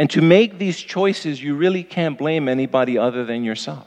And 0.01 0.09
to 0.13 0.23
make 0.23 0.57
these 0.57 0.79
choices, 0.79 1.43
you 1.43 1.55
really 1.55 1.85
can't 1.85 2.17
blame 2.17 2.49
anybody 2.49 2.97
other 2.97 3.23
than 3.23 3.45
yourself. 3.45 3.87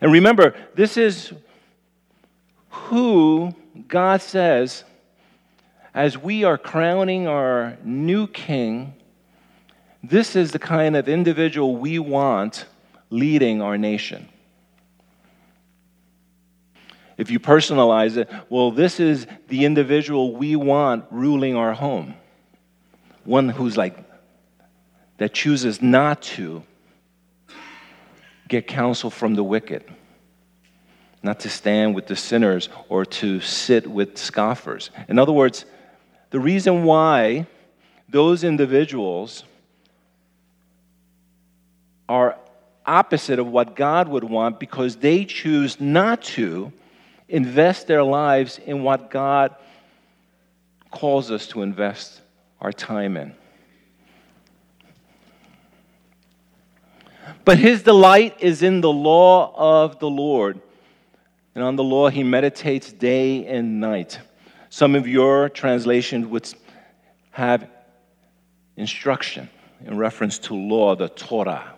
And 0.00 0.10
remember, 0.10 0.56
this 0.74 0.96
is 0.96 1.32
who 2.70 3.54
God 3.86 4.20
says, 4.20 4.82
as 5.94 6.18
we 6.18 6.42
are 6.42 6.58
crowning 6.58 7.28
our 7.28 7.78
new 7.84 8.26
king, 8.26 8.94
this 10.02 10.34
is 10.34 10.50
the 10.50 10.58
kind 10.58 10.96
of 10.96 11.08
individual 11.08 11.76
we 11.76 12.00
want 12.00 12.66
leading 13.10 13.62
our 13.62 13.78
nation. 13.78 14.28
If 17.16 17.30
you 17.30 17.38
personalize 17.38 18.16
it, 18.16 18.28
well, 18.48 18.72
this 18.72 18.98
is 18.98 19.28
the 19.46 19.64
individual 19.64 20.34
we 20.34 20.56
want 20.56 21.04
ruling 21.12 21.54
our 21.54 21.74
home 21.74 22.16
one 23.26 23.48
who's 23.48 23.76
like, 23.76 23.98
that 25.18 25.32
chooses 25.32 25.82
not 25.82 26.22
to 26.22 26.62
get 28.48 28.66
counsel 28.66 29.10
from 29.10 29.34
the 29.34 29.42
wicked, 29.42 29.84
not 31.22 31.40
to 31.40 31.48
stand 31.48 31.94
with 31.94 32.06
the 32.06 32.16
sinners 32.16 32.68
or 32.88 33.04
to 33.04 33.40
sit 33.40 33.86
with 33.86 34.16
scoffers. 34.18 34.90
In 35.08 35.18
other 35.18 35.32
words, 35.32 35.64
the 36.30 36.38
reason 36.38 36.84
why 36.84 37.46
those 38.08 38.44
individuals 38.44 39.44
are 42.08 42.38
opposite 42.84 43.38
of 43.38 43.48
what 43.48 43.74
God 43.74 44.06
would 44.08 44.22
want 44.22 44.60
because 44.60 44.96
they 44.96 45.24
choose 45.24 45.80
not 45.80 46.22
to 46.22 46.72
invest 47.28 47.88
their 47.88 48.04
lives 48.04 48.58
in 48.64 48.84
what 48.84 49.10
God 49.10 49.56
calls 50.92 51.32
us 51.32 51.48
to 51.48 51.62
invest 51.62 52.20
our 52.60 52.72
time 52.72 53.16
in. 53.16 53.34
But 57.44 57.58
his 57.58 57.82
delight 57.82 58.36
is 58.40 58.62
in 58.62 58.80
the 58.80 58.92
law 58.92 59.54
of 59.56 59.98
the 59.98 60.10
Lord. 60.10 60.60
And 61.54 61.62
on 61.62 61.76
the 61.76 61.84
law 61.84 62.08
he 62.08 62.22
meditates 62.22 62.92
day 62.92 63.46
and 63.46 63.80
night. 63.80 64.18
Some 64.68 64.94
of 64.94 65.06
your 65.06 65.48
translations 65.48 66.26
would 66.26 66.52
have 67.30 67.68
instruction 68.76 69.48
in 69.84 69.96
reference 69.96 70.38
to 70.38 70.54
law, 70.54 70.96
the 70.96 71.08
Torah. 71.08 71.72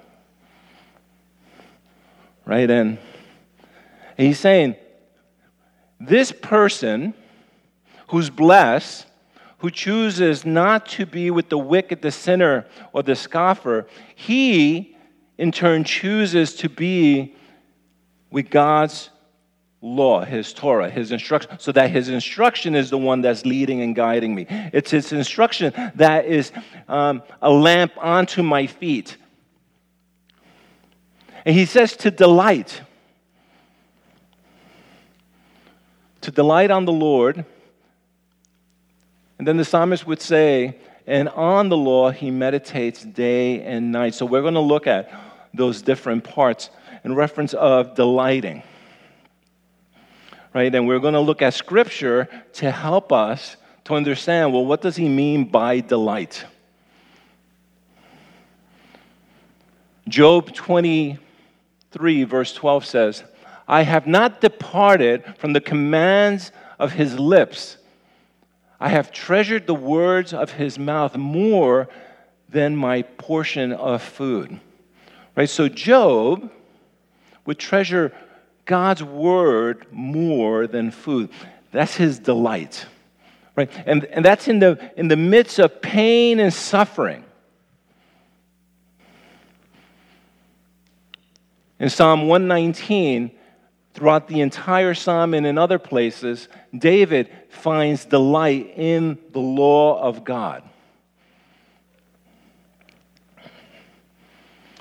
Right? 2.44 2.70
And 2.70 2.98
he's 4.16 4.40
saying, 4.40 4.76
this 6.00 6.32
person 6.32 7.14
who's 8.08 8.30
blessed 8.30 9.06
who 9.58 9.70
chooses 9.70 10.44
not 10.44 10.86
to 10.86 11.04
be 11.04 11.30
with 11.30 11.48
the 11.48 11.58
wicked, 11.58 12.00
the 12.02 12.10
sinner, 12.10 12.66
or 12.92 13.02
the 13.02 13.16
scoffer, 13.16 13.86
he 14.14 14.96
in 15.36 15.52
turn 15.52 15.84
chooses 15.84 16.54
to 16.54 16.68
be 16.68 17.34
with 18.30 18.50
God's 18.50 19.10
law, 19.80 20.24
his 20.24 20.52
Torah, 20.52 20.90
his 20.90 21.12
instruction, 21.12 21.58
so 21.58 21.72
that 21.72 21.90
his 21.90 22.08
instruction 22.08 22.74
is 22.74 22.90
the 22.90 22.98
one 22.98 23.20
that's 23.20 23.44
leading 23.44 23.80
and 23.80 23.94
guiding 23.94 24.34
me. 24.34 24.46
It's 24.48 24.90
his 24.90 25.12
instruction 25.12 25.72
that 25.94 26.26
is 26.26 26.52
um, 26.88 27.22
a 27.40 27.50
lamp 27.50 27.92
onto 27.96 28.42
my 28.42 28.66
feet. 28.66 29.16
And 31.44 31.54
he 31.54 31.64
says 31.64 31.96
to 31.98 32.10
delight. 32.10 32.82
To 36.22 36.30
delight 36.30 36.70
on 36.70 36.84
the 36.84 36.92
Lord 36.92 37.44
and 39.38 39.46
then 39.46 39.56
the 39.56 39.64
psalmist 39.64 40.06
would 40.06 40.20
say, 40.20 40.78
and 41.06 41.28
on 41.30 41.68
the 41.68 41.76
law 41.76 42.10
he 42.10 42.30
meditates 42.30 43.02
day 43.02 43.62
and 43.62 43.90
night. 43.90 44.14
So 44.14 44.26
we're 44.26 44.42
going 44.42 44.54
to 44.54 44.60
look 44.60 44.86
at 44.86 45.10
those 45.54 45.80
different 45.80 46.24
parts 46.24 46.68
in 47.02 47.14
reference 47.14 47.54
of 47.54 47.94
delighting. 47.94 48.62
Right? 50.52 50.74
And 50.74 50.86
we're 50.86 50.98
going 50.98 51.14
to 51.14 51.20
look 51.20 51.40
at 51.40 51.54
scripture 51.54 52.28
to 52.54 52.70
help 52.70 53.12
us 53.12 53.56
to 53.84 53.94
understand 53.94 54.52
well, 54.52 54.66
what 54.66 54.82
does 54.82 54.96
he 54.96 55.08
mean 55.08 55.44
by 55.44 55.80
delight? 55.80 56.44
Job 60.06 60.52
23, 60.52 62.24
verse 62.24 62.52
12 62.52 62.84
says, 62.84 63.24
I 63.66 63.82
have 63.82 64.06
not 64.06 64.42
departed 64.42 65.24
from 65.38 65.54
the 65.54 65.60
commands 65.60 66.52
of 66.78 66.92
his 66.92 67.18
lips. 67.18 67.77
I 68.80 68.88
have 68.90 69.10
treasured 69.10 69.66
the 69.66 69.74
words 69.74 70.32
of 70.32 70.52
his 70.52 70.78
mouth 70.78 71.16
more 71.16 71.88
than 72.48 72.76
my 72.76 73.02
portion 73.02 73.72
of 73.72 74.02
food. 74.02 74.60
Right? 75.34 75.48
So 75.48 75.68
Job 75.68 76.50
would 77.44 77.58
treasure 77.58 78.12
God's 78.64 79.02
word 79.02 79.86
more 79.90 80.66
than 80.66 80.90
food. 80.90 81.30
That's 81.72 81.96
his 81.96 82.18
delight. 82.18 82.86
Right? 83.56 83.70
And, 83.86 84.04
and 84.06 84.24
that's 84.24 84.46
in 84.46 84.60
the, 84.60 84.92
in 84.96 85.08
the 85.08 85.16
midst 85.16 85.58
of 85.58 85.82
pain 85.82 86.38
and 86.38 86.52
suffering. 86.52 87.24
In 91.80 91.90
Psalm 91.90 92.28
119, 92.28 93.30
Throughout 93.98 94.28
the 94.28 94.42
entire 94.42 94.94
psalm 94.94 95.34
and 95.34 95.44
in 95.44 95.58
other 95.58 95.80
places, 95.80 96.46
David 96.72 97.28
finds 97.48 98.04
delight 98.04 98.74
in 98.76 99.18
the 99.32 99.40
law 99.40 100.00
of 100.00 100.22
God. 100.22 100.62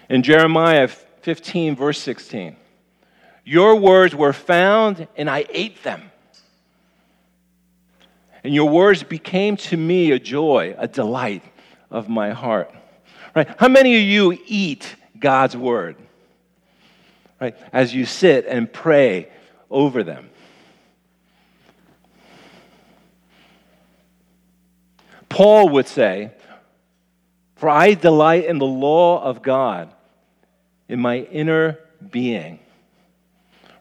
In 0.07 0.21
Jeremiah 0.21 0.87
15, 0.87 1.75
verse 1.75 1.99
16, 1.99 2.55
your 3.43 3.77
words 3.77 4.13
were 4.13 4.33
found 4.33 5.07
and 5.17 5.31
I 5.31 5.47
ate 5.49 5.81
them. 5.81 6.11
And 8.43 8.53
your 8.53 8.69
words 8.69 9.01
became 9.01 9.57
to 9.57 9.77
me 9.77 10.11
a 10.11 10.19
joy, 10.19 10.75
a 10.77 10.87
delight 10.87 11.43
of 11.89 12.07
my 12.07 12.33
heart. 12.33 12.71
Right? 13.35 13.49
How 13.57 13.67
many 13.67 13.95
of 13.95 14.03
you 14.03 14.37
eat 14.45 14.95
God's 15.17 15.57
word? 15.57 15.95
Right? 17.39 17.55
As 17.71 17.93
you 17.93 18.05
sit 18.05 18.45
and 18.45 18.71
pray 18.71 19.29
over 19.69 20.03
them. 20.03 20.29
Paul 25.29 25.69
would 25.69 25.87
say, 25.87 26.31
For 27.55 27.69
I 27.69 27.93
delight 27.93 28.45
in 28.45 28.59
the 28.59 28.65
law 28.65 29.21
of 29.21 29.41
God 29.41 29.93
in 30.87 30.99
my 30.99 31.17
inner 31.19 31.79
being. 32.11 32.59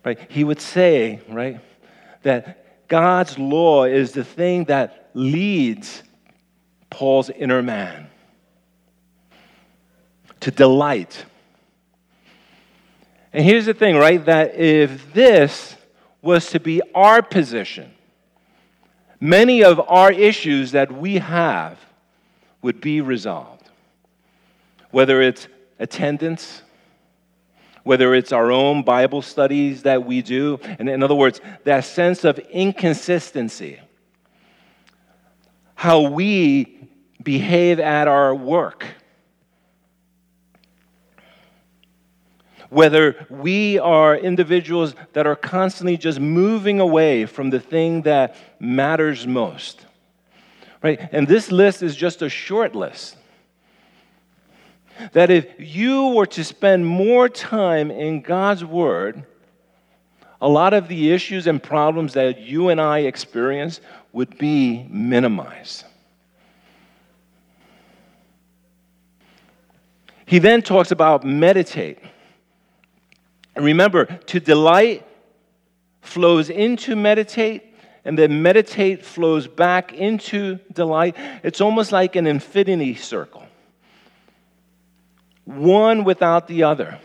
Right? 0.05 0.19
He 0.31 0.45
would 0.45 0.61
say, 0.61 1.21
right, 1.29 1.61
that 2.23 2.89
God's 2.89 3.39
law 3.39 3.85
is 3.85 4.13
the 4.13 4.25
thing 4.25 4.65
that 4.65 5.11
leads 5.15 6.03
Paul's 6.91 7.31
inner 7.31 7.63
man 7.63 8.09
to 10.41 10.51
delight 10.51 11.25
and 13.37 13.45
here's 13.45 13.67
the 13.67 13.75
thing, 13.75 13.97
right? 13.97 14.25
That 14.25 14.55
if 14.55 15.13
this 15.13 15.77
was 16.23 16.49
to 16.53 16.59
be 16.59 16.81
our 16.95 17.21
position, 17.21 17.93
many 19.21 19.63
of 19.63 19.79
our 19.79 20.11
issues 20.11 20.73
that 20.73 20.91
we 20.91 21.19
have 21.19 21.79
would 22.63 22.81
be 22.81 23.03
resolved. 23.03 23.69
Whether 24.91 25.21
it's 25.21 25.49
attendance, 25.79 26.63
whether 27.83 28.15
it's 28.15 28.33
our 28.33 28.51
own 28.51 28.83
Bible 28.85 29.21
studies 29.21 29.83
that 29.83 30.07
we 30.07 30.23
do, 30.23 30.59
and 30.79 30.89
in 30.89 31.03
other 31.03 31.15
words, 31.15 31.43
that 31.65 31.85
sense 31.85 32.25
of 32.25 32.39
inconsistency, 32.39 33.79
how 35.75 36.09
we 36.09 36.89
behave 37.23 37.81
at 37.81 38.09
our 38.09 38.35
work 38.35 38.87
whether 42.77 43.27
we 43.31 43.79
are 43.79 44.15
individuals 44.15 44.95
that 45.15 45.27
are 45.27 45.35
constantly 45.35 45.97
just 45.97 46.21
moving 46.21 46.79
away 46.79 47.25
from 47.25 47.49
the 47.49 47.59
thing 47.59 48.03
that 48.03 48.37
matters 48.61 49.27
most. 49.27 49.87
Right? 50.83 51.01
And 51.11 51.27
this 51.27 51.51
list 51.51 51.83
is 51.83 51.97
just 51.97 52.21
a 52.21 52.29
short 52.29 52.75
list. 52.75 53.17
That 55.15 55.31
if 55.31 55.47
you 55.59 56.09
were 56.09 56.27
to 56.27 56.45
spend 56.45 56.87
more 56.87 57.31
time 57.31 57.91
in 57.91 58.21
God's 58.21 58.63
Word, 58.63 59.25
a 60.43 60.49
lot 60.49 60.75
of 60.75 60.87
the 60.87 61.13
issues 61.13 61.47
and 61.47 61.63
problems 61.63 62.13
that 62.13 62.41
you 62.43 62.69
and 62.69 62.79
I 62.79 62.99
experience 62.99 63.81
would 64.13 64.37
be 64.37 64.87
minimized. 64.91 65.85
He 70.27 70.39
then 70.39 70.61
talks 70.61 70.91
about 70.91 71.25
meditate. 71.25 72.01
And 73.57 73.65
remember, 73.65 74.05
to 74.05 74.39
delight 74.39 75.05
flows 76.03 76.51
into 76.51 76.95
meditate, 76.95 77.63
and 78.05 78.17
then 78.17 78.43
meditate 78.43 79.05
flows 79.05 79.49
back 79.49 79.93
into 79.93 80.61
delight. 80.73 81.17
It's 81.43 81.61
almost 81.61 81.91
like 81.91 82.15
an 82.15 82.27
infinity 82.27 82.95
circle, 82.95 83.45
one 85.47 86.05
without 86.05 86.47
the 86.47 86.63
other. 86.65 87.01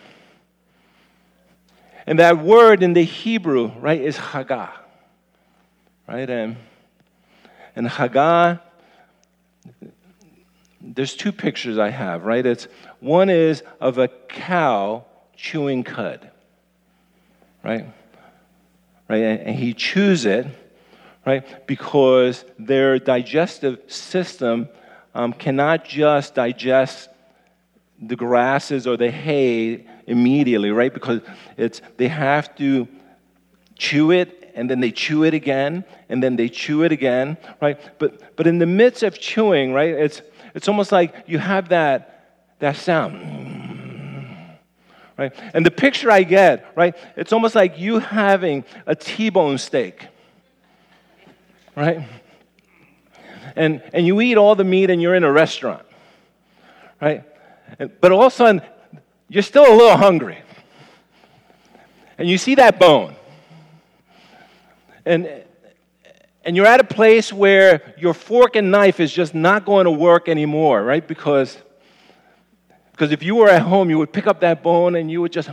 And 2.06 2.20
that 2.20 2.40
word 2.40 2.84
in 2.84 2.94
the 2.94 3.04
Hebrew, 3.04 3.72
right, 3.80 4.02
is 4.02 4.18
Haggah. 4.18 4.72
Right? 6.08 6.30
Um, 6.30 6.36
and, 6.36 6.58
and 7.76 7.88
Haggah, 7.88 8.60
there's 10.82 11.16
two 11.16 11.32
pictures 11.32 11.78
I 11.78 11.90
have, 11.90 12.26
right? 12.26 12.46
It's 12.46 12.68
one 13.00 13.30
is 13.30 13.64
of 13.80 13.98
a 13.98 14.10
cow 14.10 15.06
chewing 15.36 15.84
cud. 15.84 16.30
Right? 17.64 17.86
Right? 19.08 19.24
And 19.24 19.56
he 19.56 19.74
chews 19.74 20.26
it, 20.26 20.48
right? 21.26 21.68
Because 21.68 22.46
their 22.58 22.98
digestive 23.00 23.80
system 23.88 24.70
um, 25.14 25.34
cannot 25.34 25.86
just 25.86 26.36
digest 26.36 27.10
the 28.02 28.16
grasses 28.16 28.88
or 28.88 28.98
the 28.98 29.12
hay 29.12 29.86
immediately, 30.08 30.72
right? 30.72 30.94
Because 30.94 31.22
it's 31.58 31.82
they 31.98 32.08
have 32.08 32.56
to 32.56 32.88
chew 33.78 34.12
it 34.12 34.52
and 34.56 34.70
then 34.70 34.80
they 34.80 34.92
chew 34.92 35.24
it 35.24 35.34
again 35.34 35.84
and 36.10 36.22
then 36.22 36.36
they 36.36 36.50
chew 36.50 36.84
it 36.84 36.92
again, 36.92 37.38
right? 37.62 37.80
But 38.00 38.36
but 38.36 38.48
in 38.48 38.58
the 38.58 38.66
midst 38.66 39.04
of 39.04 39.20
chewing, 39.20 39.74
right? 39.74 39.90
It's 39.90 40.22
it's 40.56 40.68
almost 40.68 40.92
like 40.92 41.14
you 41.28 41.38
have 41.38 41.70
that 41.70 42.58
that 42.60 42.76
sound. 42.76 43.61
Right? 45.22 45.34
And 45.54 45.64
the 45.64 45.72
picture 45.72 46.10
I 46.10 46.24
get, 46.24 46.66
right? 46.76 46.96
It's 47.16 47.32
almost 47.32 47.54
like 47.54 47.78
you 47.78 48.00
having 48.00 48.66
a 48.88 48.96
T-bone 48.96 49.60
steak. 49.60 50.08
Right? 51.76 52.08
And 53.56 53.84
and 53.94 54.08
you 54.08 54.20
eat 54.22 54.38
all 54.38 54.56
the 54.56 54.64
meat 54.64 54.90
and 54.90 55.00
you're 55.00 55.14
in 55.14 55.24
a 55.24 55.32
restaurant. 55.32 55.86
Right? 57.00 57.24
But 57.78 58.12
all 58.12 58.24
of 58.24 58.34
a 58.34 58.36
sudden, 58.36 58.62
you're 59.30 59.44
still 59.44 59.72
a 59.72 59.76
little 59.76 59.96
hungry. 59.96 60.40
And 62.18 62.28
you 62.28 62.40
see 62.40 62.56
that 62.56 62.80
bone. 62.80 63.16
And, 65.06 65.44
and 66.44 66.56
you're 66.56 66.66
at 66.66 66.80
a 66.80 66.84
place 66.84 67.32
where 67.32 67.94
your 67.98 68.16
fork 68.16 68.56
and 68.56 68.72
knife 68.72 69.00
is 69.00 69.14
just 69.14 69.36
not 69.36 69.66
going 69.66 69.86
to 69.86 69.92
work 69.92 70.28
anymore, 70.28 70.84
right? 70.84 71.08
Because, 71.08 71.58
because 73.02 73.12
if 73.12 73.24
you 73.24 73.34
were 73.34 73.50
at 73.50 73.64
home, 73.64 73.90
you 73.90 73.98
would 73.98 74.14
pick 74.14 74.28
up 74.28 74.42
that 74.42 74.62
bone 74.62 74.96
and 74.96 75.10
you 75.10 75.22
would 75.22 75.32
just. 75.32 75.50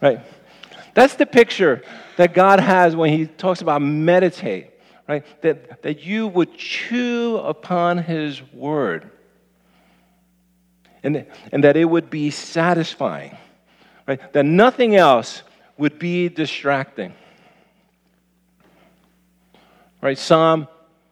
right? 0.00 0.20
That's 0.94 1.16
the 1.16 1.26
picture 1.26 1.82
that 2.16 2.34
God 2.34 2.60
has 2.60 2.94
when 2.94 3.12
He 3.12 3.26
talks 3.26 3.60
about 3.60 3.82
meditate 3.82 4.70
right? 5.08 5.24
That, 5.42 5.82
that 5.82 6.04
you 6.04 6.28
would 6.28 6.54
chew 6.56 7.38
upon 7.38 7.98
his 7.98 8.40
word. 8.52 9.10
And, 11.02 11.26
and 11.50 11.64
that 11.64 11.76
it 11.76 11.86
would 11.86 12.10
be 12.10 12.30
satisfying, 12.30 13.36
right? 14.06 14.32
That 14.32 14.44
nothing 14.44 14.94
else 14.94 15.42
would 15.76 15.98
be 15.98 16.28
distracting. 16.28 17.14
Right? 20.02 20.18
Psalm 20.18 20.68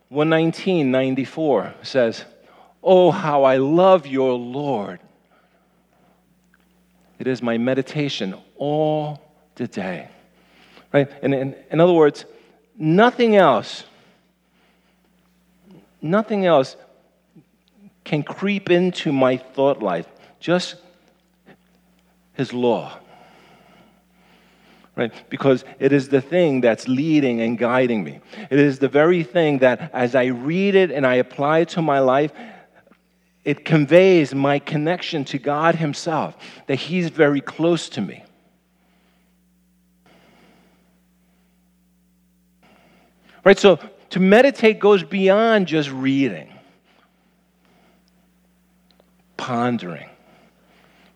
119, 0.09 0.91
94 0.91 1.75
says, 1.83 2.25
Oh, 2.83 3.11
how 3.11 3.45
I 3.45 3.57
love 3.57 4.07
your 4.07 4.33
Lord. 4.35 5.01
It 7.19 7.27
is 7.27 7.43
my 7.43 7.59
meditation 7.59 8.35
all 8.57 9.21
the 9.57 9.67
day. 9.67 10.09
Right? 10.93 11.11
And 11.23 11.35
in, 11.35 11.57
in 11.71 11.81
other 11.81 11.93
words, 11.93 12.25
Nothing 12.79 13.37
else, 13.37 13.85
nothing 16.03 16.45
else 16.45 16.77
can 18.05 18.23
creep 18.23 18.71
into 18.71 19.13
my 19.13 19.39
thought 19.39 19.83
life. 19.83 20.07
Just 20.41 20.77
His 22.35 22.53
law. 22.53 22.99
Right? 24.97 25.13
Because 25.29 25.63
it 25.79 25.93
is 25.93 26.09
the 26.09 26.23
thing 26.23 26.63
that's 26.63 26.89
leading 26.89 27.43
and 27.43 27.59
guiding 27.59 28.03
me. 28.03 28.21
It 28.51 28.59
is 28.59 28.79
the 28.79 28.89
very 28.89 29.23
thing 29.23 29.59
that 29.59 29.91
as 29.93 30.15
I 30.15 30.27
read 30.27 30.75
it 30.75 30.91
and 30.91 31.07
I 31.07 31.17
apply 31.17 31.59
it 31.61 31.69
to 31.71 31.83
my 31.83 31.99
life, 31.99 32.33
it 33.45 33.65
conveys 33.65 34.35
my 34.35 34.59
connection 34.59 35.25
to 35.27 35.39
God 35.39 35.75
Himself, 35.75 36.35
that 36.67 36.77
He's 36.77 37.11
very 37.11 37.43
close 37.43 37.91
to 37.91 38.01
me. 38.01 38.25
Right? 43.45 43.59
So 43.59 43.79
to 44.11 44.19
meditate 44.19 44.81
goes 44.81 45.05
beyond 45.05 45.69
just 45.69 45.91
reading, 45.91 46.53
pondering. 49.37 50.09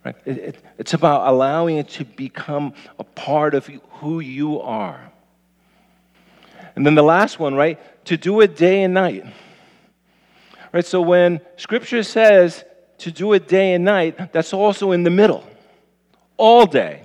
Right? 0.05 0.17
It, 0.25 0.39
it, 0.39 0.57
it's 0.79 0.95
about 0.95 1.29
allowing 1.29 1.77
it 1.77 1.89
to 1.91 2.05
become 2.05 2.75
a 2.99 3.05
part 3.05 3.55
of 3.55 3.67
who 3.67 4.21
you 4.21 4.61
are. 4.61 5.13
And 6.75 6.87
then 6.87 6.95
the 6.95 7.03
last 7.03 7.39
one, 7.39 7.55
right? 7.55 7.79
To 8.07 8.17
do 8.17 8.41
it 8.41 8.57
day 8.57 8.83
and 8.83 8.95
night. 8.95 9.25
Right? 10.73 10.87
So 10.87 11.01
when 11.01 11.41
scripture 11.57 12.03
says 12.03 12.65
to 12.99 13.11
do 13.11 13.33
it 13.33 13.49
day 13.49 13.75
and 13.75 13.85
night, 13.85 14.33
that's 14.33 14.55
also 14.55 14.93
in 14.93 15.03
the 15.03 15.11
middle. 15.11 15.45
All 16.37 16.65
day, 16.65 17.03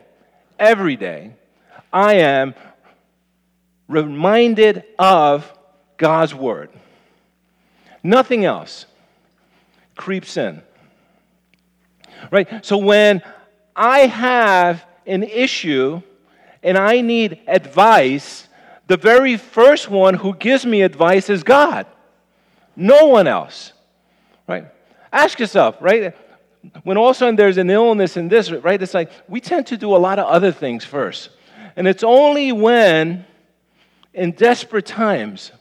every 0.58 0.96
day, 0.96 1.34
I 1.92 2.16
am 2.16 2.56
reminded 3.88 4.84
of 4.98 5.52
God's 5.98 6.34
word. 6.34 6.70
Nothing 8.04 8.46
else 8.46 8.86
creeps 9.96 10.38
in. 10.38 10.62
Right? 12.32 12.66
So 12.66 12.78
when 12.78 13.22
I 13.76 14.00
have 14.00 14.86
an 15.06 15.24
issue 15.24 16.02
and 16.64 16.78
I 16.78 17.02
need 17.02 17.42
advice, 17.48 18.48
the 18.88 18.98
very 18.98 19.38
first 19.38 19.90
one 19.90 20.14
who 20.14 20.36
gives 20.36 20.66
me 20.66 20.82
advice 20.82 21.30
is 21.30 21.44
God. 21.44 21.86
No 22.76 23.08
one 23.08 23.28
else. 23.28 23.74
Right? 24.48 24.66
Ask 25.12 25.40
yourself, 25.40 25.78
right? 25.80 26.16
When 26.84 26.98
all 26.98 27.10
of 27.10 27.16
a 27.16 27.20
sudden 27.20 27.36
there's 27.36 27.58
an 27.58 27.70
illness 27.70 28.18
in 28.18 28.28
this, 28.28 28.52
right? 28.52 28.82
It's 28.82 28.94
like 28.94 29.12
we 29.28 29.40
tend 29.40 29.68
to 29.68 29.78
do 29.78 29.96
a 29.96 29.98
lot 29.98 30.20
of 30.20 30.26
other 30.26 30.52
things 30.52 30.84
first. 30.84 31.30
And 31.76 31.88
it's 31.88 32.04
only 32.04 32.52
when 32.52 33.26
in 34.14 34.32
desperate 34.32 34.86
times. 34.86 35.52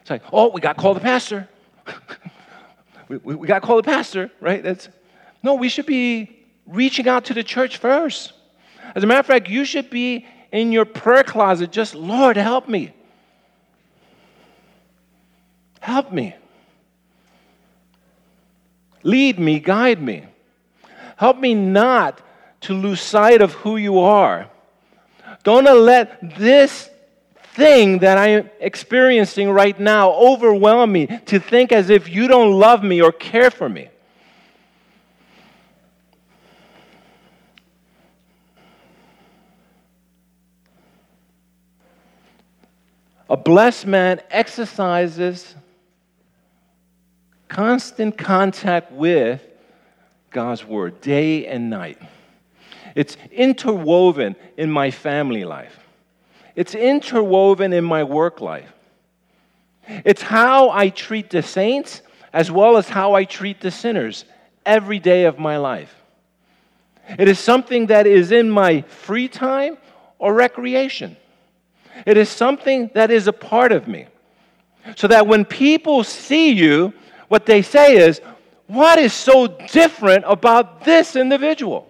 It's 0.00 0.10
like, 0.10 0.22
oh, 0.32 0.50
we 0.50 0.60
got 0.60 0.76
to 0.76 0.80
call 0.80 0.94
the 0.94 1.00
pastor. 1.00 1.48
we, 3.08 3.16
we, 3.18 3.34
we 3.34 3.46
got 3.46 3.60
to 3.60 3.66
call 3.66 3.76
the 3.76 3.82
pastor, 3.82 4.30
right? 4.40 4.62
That's, 4.62 4.88
no, 5.44 5.54
we 5.54 5.68
should 5.68 5.84
be 5.84 6.34
reaching 6.66 7.06
out 7.06 7.26
to 7.26 7.34
the 7.34 7.44
church 7.44 7.76
first. 7.76 8.32
As 8.94 9.04
a 9.04 9.06
matter 9.06 9.20
of 9.20 9.26
fact, 9.26 9.50
you 9.50 9.66
should 9.66 9.90
be 9.90 10.26
in 10.50 10.72
your 10.72 10.86
prayer 10.86 11.22
closet, 11.22 11.70
just, 11.70 11.94
Lord, 11.94 12.38
help 12.38 12.66
me. 12.66 12.94
Help 15.80 16.10
me. 16.10 16.34
Lead 19.02 19.38
me, 19.38 19.60
guide 19.60 20.00
me. 20.00 20.24
Help 21.16 21.38
me 21.38 21.54
not 21.54 22.22
to 22.62 22.72
lose 22.72 23.02
sight 23.02 23.42
of 23.42 23.52
who 23.52 23.76
you 23.76 23.98
are. 23.98 24.48
Don't 25.42 25.64
let 25.64 26.38
this 26.38 26.88
thing 27.52 27.98
that 27.98 28.16
I'm 28.16 28.48
experiencing 28.60 29.50
right 29.50 29.78
now 29.78 30.12
overwhelm 30.12 30.90
me 30.90 31.06
to 31.26 31.38
think 31.38 31.70
as 31.70 31.90
if 31.90 32.08
you 32.08 32.28
don't 32.28 32.52
love 32.52 32.82
me 32.82 33.02
or 33.02 33.12
care 33.12 33.50
for 33.50 33.68
me. 33.68 33.90
A 43.28 43.36
blessed 43.36 43.86
man 43.86 44.20
exercises 44.30 45.54
constant 47.48 48.18
contact 48.18 48.92
with 48.92 49.40
God's 50.30 50.64
word 50.64 51.00
day 51.00 51.46
and 51.46 51.70
night. 51.70 51.98
It's 52.94 53.16
interwoven 53.30 54.36
in 54.56 54.70
my 54.70 54.90
family 54.90 55.44
life. 55.44 55.78
It's 56.54 56.74
interwoven 56.74 57.72
in 57.72 57.84
my 57.84 58.04
work 58.04 58.40
life. 58.40 58.72
It's 59.88 60.22
how 60.22 60.70
I 60.70 60.88
treat 60.88 61.30
the 61.30 61.42
saints 61.42 62.02
as 62.32 62.50
well 62.50 62.76
as 62.76 62.88
how 62.88 63.14
I 63.14 63.24
treat 63.24 63.60
the 63.60 63.70
sinners 63.70 64.24
every 64.66 64.98
day 64.98 65.24
of 65.24 65.38
my 65.38 65.56
life. 65.56 65.94
It 67.18 67.28
is 67.28 67.38
something 67.38 67.86
that 67.86 68.06
is 68.06 68.32
in 68.32 68.50
my 68.50 68.82
free 68.82 69.28
time 69.28 69.76
or 70.18 70.34
recreation. 70.34 71.16
It 72.06 72.16
is 72.16 72.28
something 72.28 72.90
that 72.94 73.10
is 73.10 73.26
a 73.28 73.32
part 73.32 73.72
of 73.72 73.88
me. 73.88 74.06
So 74.96 75.08
that 75.08 75.26
when 75.26 75.44
people 75.44 76.04
see 76.04 76.52
you, 76.52 76.92
what 77.28 77.46
they 77.46 77.62
say 77.62 77.96
is, 77.96 78.20
What 78.66 78.98
is 78.98 79.12
so 79.12 79.46
different 79.46 80.24
about 80.26 80.84
this 80.84 81.16
individual? 81.16 81.86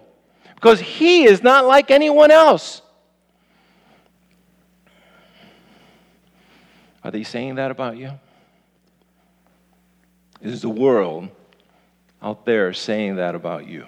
Because 0.55 0.79
he 0.79 1.23
is 1.23 1.41
not 1.41 1.65
like 1.65 1.89
anyone 1.91 2.31
else. 2.31 2.81
Are 7.03 7.11
they 7.11 7.23
saying 7.23 7.55
that 7.55 7.71
about 7.71 7.97
you? 7.97 8.11
Is 10.41 10.61
the 10.61 10.69
world 10.69 11.29
out 12.21 12.45
there 12.45 12.73
saying 12.73 13.15
that 13.17 13.35
about 13.35 13.67
you? 13.67 13.85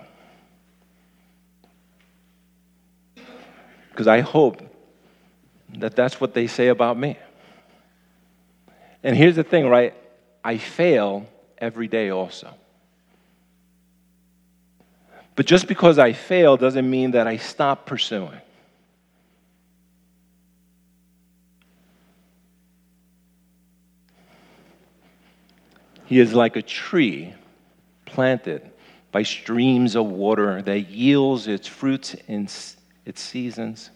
Because 3.89 4.07
I 4.07 4.21
hope 4.21 4.61
that 5.75 5.95
that's 5.95 6.19
what 6.19 6.33
they 6.33 6.47
say 6.47 6.67
about 6.67 6.97
me. 6.97 7.17
And 9.03 9.15
here's 9.15 9.35
the 9.35 9.43
thing, 9.43 9.67
right? 9.67 9.93
I 10.43 10.57
fail 10.57 11.27
every 11.57 11.87
day 11.87 12.09
also. 12.09 12.53
But 15.35 15.45
just 15.45 15.67
because 15.67 15.99
I 15.99 16.13
fail 16.13 16.57
doesn't 16.57 16.89
mean 16.89 17.11
that 17.11 17.27
I 17.27 17.37
stop 17.37 17.85
pursuing. 17.85 18.41
He 26.05 26.19
is 26.19 26.33
like 26.33 26.55
a 26.55 26.61
tree 26.61 27.33
planted 28.05 28.71
by 29.11 29.23
streams 29.23 29.95
of 29.95 30.05
water 30.05 30.61
that 30.61 30.89
yields 30.89 31.47
its 31.47 31.67
fruits 31.67 32.15
in 32.27 32.47
its 33.05 33.21
seasons, 33.21 33.91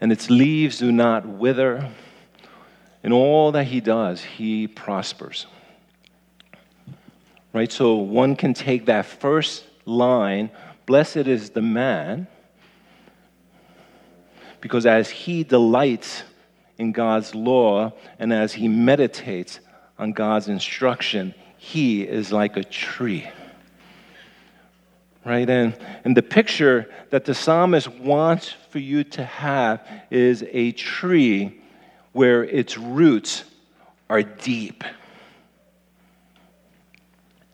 and 0.00 0.12
its 0.12 0.30
leaves 0.30 0.78
do 0.78 0.92
not 0.92 1.26
wither. 1.26 1.90
In 3.02 3.12
all 3.12 3.52
that 3.52 3.64
he 3.64 3.80
does, 3.80 4.22
he 4.22 4.66
prospers. 4.66 5.46
Right? 7.52 7.70
So 7.70 7.96
one 7.96 8.36
can 8.36 8.54
take 8.54 8.86
that 8.86 9.06
first 9.06 9.64
line, 9.84 10.50
blessed 10.86 11.16
is 11.16 11.50
the 11.50 11.62
man, 11.62 12.26
because 14.60 14.86
as 14.86 15.08
he 15.08 15.44
delights 15.44 16.22
in 16.78 16.92
God's 16.92 17.34
law 17.34 17.92
and 18.18 18.32
as 18.32 18.52
he 18.52 18.68
meditates 18.68 19.60
on 19.98 20.12
God's 20.12 20.48
instruction, 20.48 21.34
he 21.56 22.02
is 22.02 22.32
like 22.32 22.56
a 22.56 22.64
tree. 22.64 23.28
Right? 25.24 25.48
And, 25.48 25.76
and 26.04 26.16
the 26.16 26.22
picture 26.22 26.88
that 27.10 27.24
the 27.24 27.34
psalmist 27.34 27.88
wants 27.88 28.54
for 28.70 28.78
you 28.78 29.04
to 29.04 29.24
have 29.24 29.86
is 30.10 30.44
a 30.50 30.72
tree 30.72 31.60
where 32.12 32.44
its 32.44 32.78
roots 32.78 33.44
are 34.08 34.22
deep. 34.22 34.84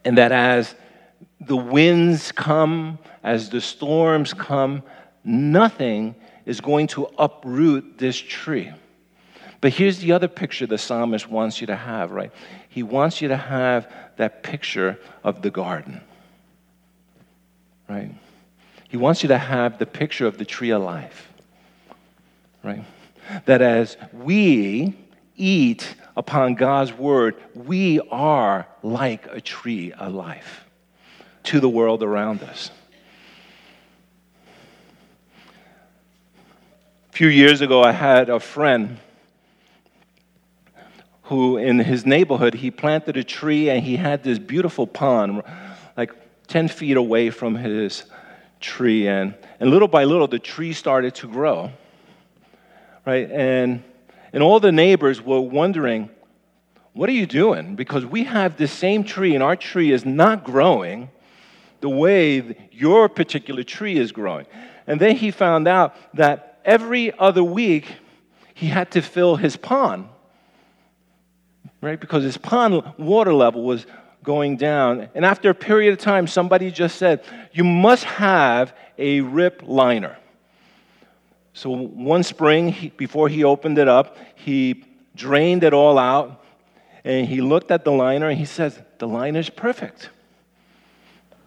And 0.04 0.18
that 0.18 0.32
as 0.32 0.74
the 1.40 1.56
winds 1.56 2.32
come, 2.32 2.98
as 3.22 3.50
the 3.50 3.60
storms 3.60 4.32
come, 4.34 4.82
nothing 5.24 6.14
is 6.46 6.60
going 6.60 6.86
to 6.88 7.08
uproot 7.18 7.98
this 7.98 8.16
tree. 8.16 8.70
But 9.60 9.72
here's 9.72 9.98
the 9.98 10.12
other 10.12 10.28
picture 10.28 10.66
the 10.66 10.76
psalmist 10.76 11.30
wants 11.30 11.60
you 11.60 11.66
to 11.68 11.76
have, 11.76 12.10
right? 12.10 12.30
He 12.68 12.82
wants 12.82 13.22
you 13.22 13.28
to 13.28 13.36
have 13.36 13.90
that 14.16 14.42
picture 14.42 14.98
of 15.22 15.40
the 15.40 15.50
garden, 15.50 16.02
right? 17.88 18.14
He 18.88 18.96
wants 18.96 19.22
you 19.22 19.28
to 19.28 19.38
have 19.38 19.78
the 19.78 19.86
picture 19.86 20.26
of 20.26 20.38
the 20.38 20.44
tree 20.44 20.70
of 20.70 20.82
life, 20.82 21.28
right? 22.62 22.84
That 23.46 23.62
as 23.62 23.96
we 24.12 24.94
eat 25.36 25.96
upon 26.16 26.54
God's 26.54 26.92
word, 26.92 27.36
we 27.54 28.00
are 28.10 28.66
like 28.82 29.26
a 29.26 29.40
tree 29.40 29.92
of 29.92 30.14
life 30.14 30.64
to 31.44 31.60
the 31.60 31.68
world 31.68 32.02
around 32.02 32.42
us. 32.42 32.70
A 37.10 37.16
few 37.16 37.28
years 37.28 37.60
ago, 37.60 37.82
I 37.82 37.92
had 37.92 38.28
a 38.28 38.40
friend 38.40 38.98
who 41.24 41.56
in 41.56 41.78
his 41.78 42.04
neighborhood 42.04 42.54
he 42.54 42.70
planted 42.70 43.16
a 43.16 43.24
tree 43.24 43.70
and 43.70 43.82
he 43.82 43.96
had 43.96 44.22
this 44.22 44.38
beautiful 44.38 44.86
pond 44.86 45.42
10 46.48 46.68
feet 46.68 46.96
away 46.96 47.30
from 47.30 47.54
his 47.54 48.04
tree 48.60 49.08
and, 49.08 49.34
and 49.60 49.70
little 49.70 49.88
by 49.88 50.04
little 50.04 50.26
the 50.26 50.38
tree 50.38 50.72
started 50.72 51.14
to 51.16 51.28
grow 51.28 51.70
right? 53.06 53.30
And 53.30 53.82
and 54.32 54.42
all 54.42 54.58
the 54.58 54.72
neighbors 54.72 55.22
were 55.22 55.40
wondering 55.40 56.10
what 56.92 57.08
are 57.08 57.12
you 57.12 57.26
doing? 57.26 57.74
Because 57.74 58.06
we 58.06 58.22
have 58.24 58.56
the 58.56 58.68
same 58.68 59.02
tree 59.02 59.34
and 59.34 59.42
our 59.42 59.56
tree 59.56 59.90
is 59.90 60.04
not 60.04 60.44
growing 60.44 61.10
the 61.80 61.88
way 61.88 62.68
your 62.70 63.08
particular 63.08 63.64
tree 63.64 63.98
is 63.98 64.12
growing. 64.12 64.46
And 64.86 65.00
then 65.00 65.16
he 65.16 65.32
found 65.32 65.66
out 65.66 65.96
that 66.14 66.60
every 66.64 67.16
other 67.18 67.42
week 67.42 67.86
he 68.54 68.68
had 68.68 68.92
to 68.92 69.02
fill 69.02 69.36
his 69.36 69.56
pond 69.56 70.08
right? 71.80 72.00
Because 72.00 72.22
his 72.22 72.38
pond 72.38 72.82
water 72.96 73.34
level 73.34 73.62
was 73.62 73.84
going 74.24 74.56
down. 74.56 75.08
And 75.14 75.24
after 75.24 75.50
a 75.50 75.54
period 75.54 75.92
of 75.92 76.00
time, 76.00 76.26
somebody 76.26 76.70
just 76.70 76.96
said, 76.96 77.22
You 77.52 77.62
must 77.62 78.04
have 78.04 78.74
a 78.98 79.20
rip 79.20 79.62
liner. 79.64 80.16
So 81.52 81.70
one 81.70 82.24
spring, 82.24 82.70
he, 82.70 82.88
before 82.88 83.28
he 83.28 83.44
opened 83.44 83.78
it 83.78 83.86
up, 83.86 84.16
he 84.34 84.84
drained 85.14 85.62
it 85.62 85.72
all 85.72 85.98
out 85.98 86.42
and 87.04 87.28
he 87.28 87.40
looked 87.40 87.70
at 87.70 87.84
the 87.84 87.92
liner 87.92 88.28
and 88.28 88.38
he 88.38 88.46
says, 88.46 88.80
The 88.98 89.06
liner's 89.06 89.50
perfect. 89.50 90.10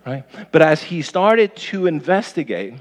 Right? 0.05 0.23
But 0.53 0.61
as 0.61 0.83
he 0.83 1.01
started 1.01 1.53
to 1.57 1.87
investigate, 1.87 2.75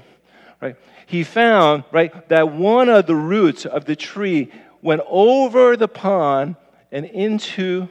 right, 0.61 0.77
he 1.07 1.23
found 1.23 1.83
right, 1.91 2.29
that 2.29 2.53
one 2.53 2.87
of 2.87 3.07
the 3.07 3.15
roots 3.15 3.65
of 3.65 3.83
the 3.83 3.97
tree 3.97 4.49
went 4.81 5.01
over 5.07 5.75
the 5.75 5.89
pond 5.89 6.55
and 6.91 7.05
into 7.05 7.89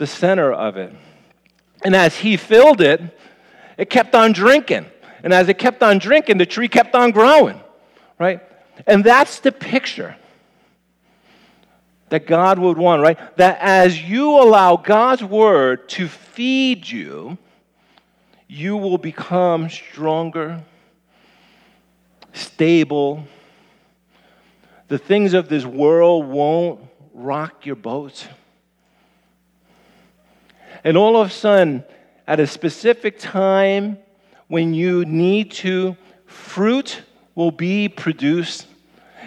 the 0.00 0.06
center 0.06 0.50
of 0.50 0.78
it. 0.78 0.94
And 1.84 1.94
as 1.94 2.16
he 2.16 2.38
filled 2.38 2.80
it, 2.80 3.02
it 3.76 3.90
kept 3.90 4.14
on 4.14 4.32
drinking. 4.32 4.86
And 5.22 5.34
as 5.34 5.50
it 5.50 5.58
kept 5.58 5.82
on 5.82 5.98
drinking, 5.98 6.38
the 6.38 6.46
tree 6.46 6.68
kept 6.68 6.94
on 6.94 7.10
growing, 7.10 7.60
right? 8.18 8.40
And 8.86 9.04
that's 9.04 9.40
the 9.40 9.52
picture 9.52 10.16
that 12.08 12.26
God 12.26 12.58
would 12.58 12.78
want, 12.78 13.02
right? 13.02 13.18
That 13.36 13.58
as 13.60 14.02
you 14.02 14.40
allow 14.40 14.76
God's 14.76 15.22
word 15.22 15.86
to 15.90 16.08
feed 16.08 16.88
you, 16.88 17.36
you 18.48 18.78
will 18.78 18.98
become 18.98 19.68
stronger, 19.68 20.62
stable. 22.32 23.24
The 24.88 24.96
things 24.96 25.34
of 25.34 25.50
this 25.50 25.66
world 25.66 26.26
won't 26.26 26.80
rock 27.12 27.66
your 27.66 27.76
boat. 27.76 28.26
And 30.84 30.96
all 30.96 31.20
of 31.20 31.28
a 31.28 31.30
sudden, 31.32 31.84
at 32.26 32.40
a 32.40 32.46
specific 32.46 33.18
time 33.18 33.98
when 34.48 34.74
you 34.74 35.04
need 35.04 35.50
to, 35.52 35.96
fruit 36.26 37.02
will 37.34 37.50
be 37.50 37.88
produced. 37.88 38.66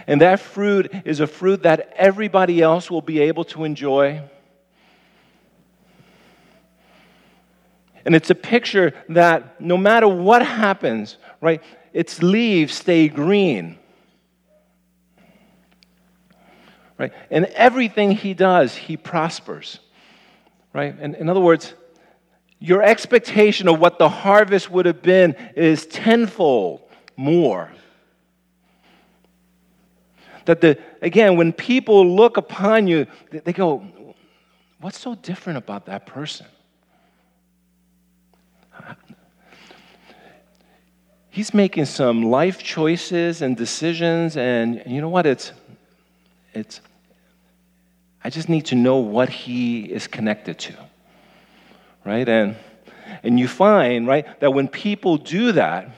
And 0.07 0.21
that 0.21 0.39
fruit 0.39 0.91
is 1.05 1.19
a 1.19 1.27
fruit 1.27 1.63
that 1.63 1.93
everybody 1.95 2.61
else 2.61 2.89
will 2.91 3.01
be 3.01 3.19
able 3.21 3.45
to 3.45 3.63
enjoy. 3.63 4.21
And 8.05 8.15
it's 8.15 8.29
a 8.29 8.35
picture 8.35 8.93
that 9.09 9.61
no 9.61 9.77
matter 9.77 10.07
what 10.07 10.45
happens, 10.45 11.17
right, 11.39 11.61
its 11.93 12.21
leaves 12.21 12.73
stay 12.73 13.07
green. 13.07 13.77
right? 16.97 17.13
And 17.29 17.45
everything 17.47 18.11
he 18.11 18.33
does, 18.33 18.75
he 18.75 18.97
prospers, 18.97 19.79
right? 20.73 20.95
And 20.99 21.15
in 21.15 21.29
other 21.29 21.39
words, 21.39 21.73
your 22.59 22.81
expectation 22.81 23.67
of 23.67 23.79
what 23.79 23.99
the 23.99 24.09
harvest 24.09 24.69
would 24.71 24.85
have 24.85 25.01
been 25.01 25.35
is 25.55 25.85
tenfold 25.85 26.81
more. 27.15 27.71
That 30.45 30.61
the, 30.61 30.77
again, 31.01 31.37
when 31.37 31.53
people 31.53 32.15
look 32.15 32.37
upon 32.37 32.87
you, 32.87 33.07
they 33.31 33.53
go, 33.53 33.87
What's 34.83 34.99
so 34.99 35.15
different 35.15 35.57
about 35.57 35.85
that 35.85 36.05
person? 36.05 36.45
he's 41.29 41.53
making 41.53 41.85
some 41.85 42.23
life 42.23 42.61
choices 42.61 43.41
and 43.41 43.55
decisions, 43.55 44.35
and 44.35 44.83
you 44.85 44.99
know 44.99 45.07
what? 45.07 45.25
It's, 45.25 45.53
it's, 46.53 46.81
I 48.23 48.29
just 48.29 48.47
need 48.47 48.65
to 48.67 48.75
know 48.75 48.97
what 48.97 49.29
he 49.29 49.83
is 49.83 50.07
connected 50.07 50.57
to, 50.59 50.73
right? 52.05 52.27
And, 52.27 52.55
and 53.21 53.39
you 53.39 53.47
find, 53.47 54.07
right, 54.07 54.39
that 54.39 54.53
when 54.53 54.67
people 54.67 55.17
do 55.17 55.51
that, 55.53 55.89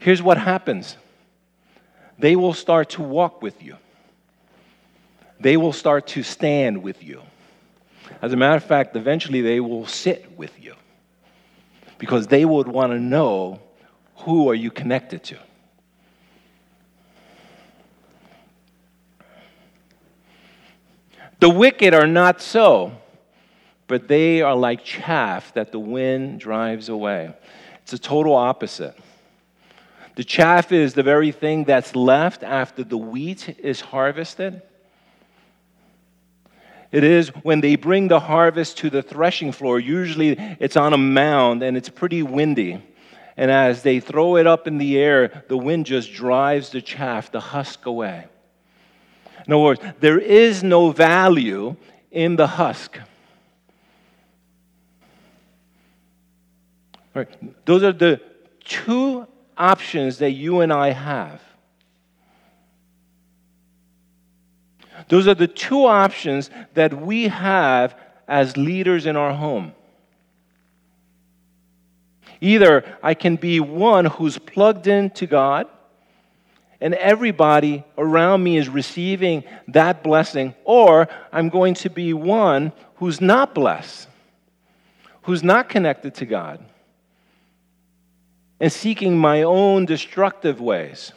here's 0.00 0.22
what 0.22 0.38
happens 0.38 0.96
they 2.18 2.36
will 2.36 2.54
start 2.54 2.90
to 2.90 3.02
walk 3.02 3.42
with 3.42 3.62
you, 3.62 3.76
they 5.40 5.56
will 5.56 5.72
start 5.72 6.06
to 6.08 6.22
stand 6.22 6.82
with 6.82 7.02
you. 7.02 7.22
As 8.20 8.32
a 8.32 8.36
matter 8.36 8.56
of 8.56 8.64
fact, 8.64 8.94
eventually 8.94 9.40
they 9.40 9.60
will 9.60 9.86
sit 9.86 10.36
with 10.36 10.52
you 10.62 10.74
because 11.98 12.26
they 12.26 12.44
would 12.44 12.68
want 12.68 12.92
to 12.92 12.98
know 12.98 13.60
who 14.16 14.48
are 14.48 14.54
you 14.54 14.70
connected 14.70 15.22
to. 15.24 15.38
The 21.42 21.50
wicked 21.50 21.92
are 21.92 22.06
not 22.06 22.40
so, 22.40 22.92
but 23.88 24.06
they 24.06 24.42
are 24.42 24.54
like 24.54 24.84
chaff 24.84 25.52
that 25.54 25.72
the 25.72 25.78
wind 25.80 26.38
drives 26.38 26.88
away. 26.88 27.34
It's 27.82 27.92
a 27.92 27.98
total 27.98 28.36
opposite. 28.36 28.96
The 30.14 30.22
chaff 30.22 30.70
is 30.70 30.94
the 30.94 31.02
very 31.02 31.32
thing 31.32 31.64
that's 31.64 31.96
left 31.96 32.44
after 32.44 32.84
the 32.84 32.96
wheat 32.96 33.56
is 33.58 33.80
harvested. 33.80 34.62
It 36.92 37.02
is 37.02 37.30
when 37.42 37.60
they 37.60 37.74
bring 37.74 38.06
the 38.06 38.20
harvest 38.20 38.78
to 38.78 38.88
the 38.88 39.02
threshing 39.02 39.50
floor. 39.50 39.80
Usually 39.80 40.36
it's 40.60 40.76
on 40.76 40.92
a 40.92 40.96
mound 40.96 41.64
and 41.64 41.76
it's 41.76 41.88
pretty 41.88 42.22
windy. 42.22 42.80
And 43.36 43.50
as 43.50 43.82
they 43.82 43.98
throw 43.98 44.36
it 44.36 44.46
up 44.46 44.68
in 44.68 44.78
the 44.78 44.96
air, 44.96 45.42
the 45.48 45.58
wind 45.58 45.86
just 45.86 46.12
drives 46.12 46.70
the 46.70 46.80
chaff, 46.80 47.32
the 47.32 47.40
husk 47.40 47.86
away. 47.86 48.26
In 49.46 49.52
other 49.52 49.62
words, 49.62 49.80
there 50.00 50.18
is 50.18 50.62
no 50.62 50.90
value 50.90 51.76
in 52.10 52.36
the 52.36 52.46
husk. 52.46 52.98
Right. 57.14 57.64
Those 57.64 57.82
are 57.82 57.92
the 57.92 58.20
two 58.64 59.26
options 59.56 60.18
that 60.18 60.30
you 60.30 60.60
and 60.60 60.72
I 60.72 60.90
have. 60.90 61.42
Those 65.08 65.26
are 65.26 65.34
the 65.34 65.48
two 65.48 65.84
options 65.84 66.50
that 66.74 66.94
we 66.94 67.28
have 67.28 67.96
as 68.28 68.56
leaders 68.56 69.06
in 69.06 69.16
our 69.16 69.34
home. 69.34 69.72
Either 72.40 72.84
I 73.02 73.14
can 73.14 73.36
be 73.36 73.60
one 73.60 74.06
who's 74.06 74.38
plugged 74.38 74.86
into 74.86 75.26
God 75.26 75.66
and 76.82 76.94
everybody 76.94 77.84
around 77.96 78.42
me 78.42 78.56
is 78.56 78.68
receiving 78.68 79.44
that 79.68 80.02
blessing, 80.02 80.52
or 80.64 81.08
I'm 81.32 81.48
going 81.48 81.74
to 81.74 81.88
be 81.88 82.12
one 82.12 82.72
who's 82.96 83.20
not 83.20 83.54
blessed, 83.54 84.08
who's 85.22 85.44
not 85.44 85.68
connected 85.68 86.16
to 86.16 86.26
God, 86.26 86.58
and 88.58 88.70
seeking 88.70 89.16
my 89.16 89.42
own 89.42 89.86
destructive 89.86 90.60
ways. 90.60 91.12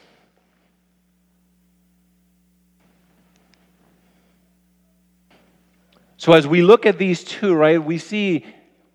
So, 6.17 6.33
as 6.33 6.45
we 6.45 6.61
look 6.61 6.85
at 6.85 6.99
these 6.99 7.23
two, 7.23 7.55
right, 7.55 7.83
we 7.83 7.97
see 7.97 8.45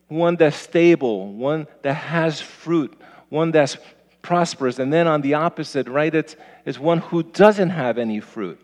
one 0.06 0.36
that's 0.36 0.56
stable, 0.56 1.32
one 1.32 1.66
that 1.82 1.94
has 1.94 2.40
fruit, 2.40 2.96
one 3.28 3.50
that's 3.50 3.76
prosperous. 4.22 4.78
And 4.78 4.92
then 4.92 5.06
on 5.06 5.20
the 5.20 5.34
opposite, 5.34 5.88
right, 5.88 6.14
it's, 6.14 6.36
it's 6.64 6.78
one 6.78 6.98
who 6.98 7.22
doesn't 7.22 7.70
have 7.70 7.98
any 7.98 8.20
fruit, 8.20 8.60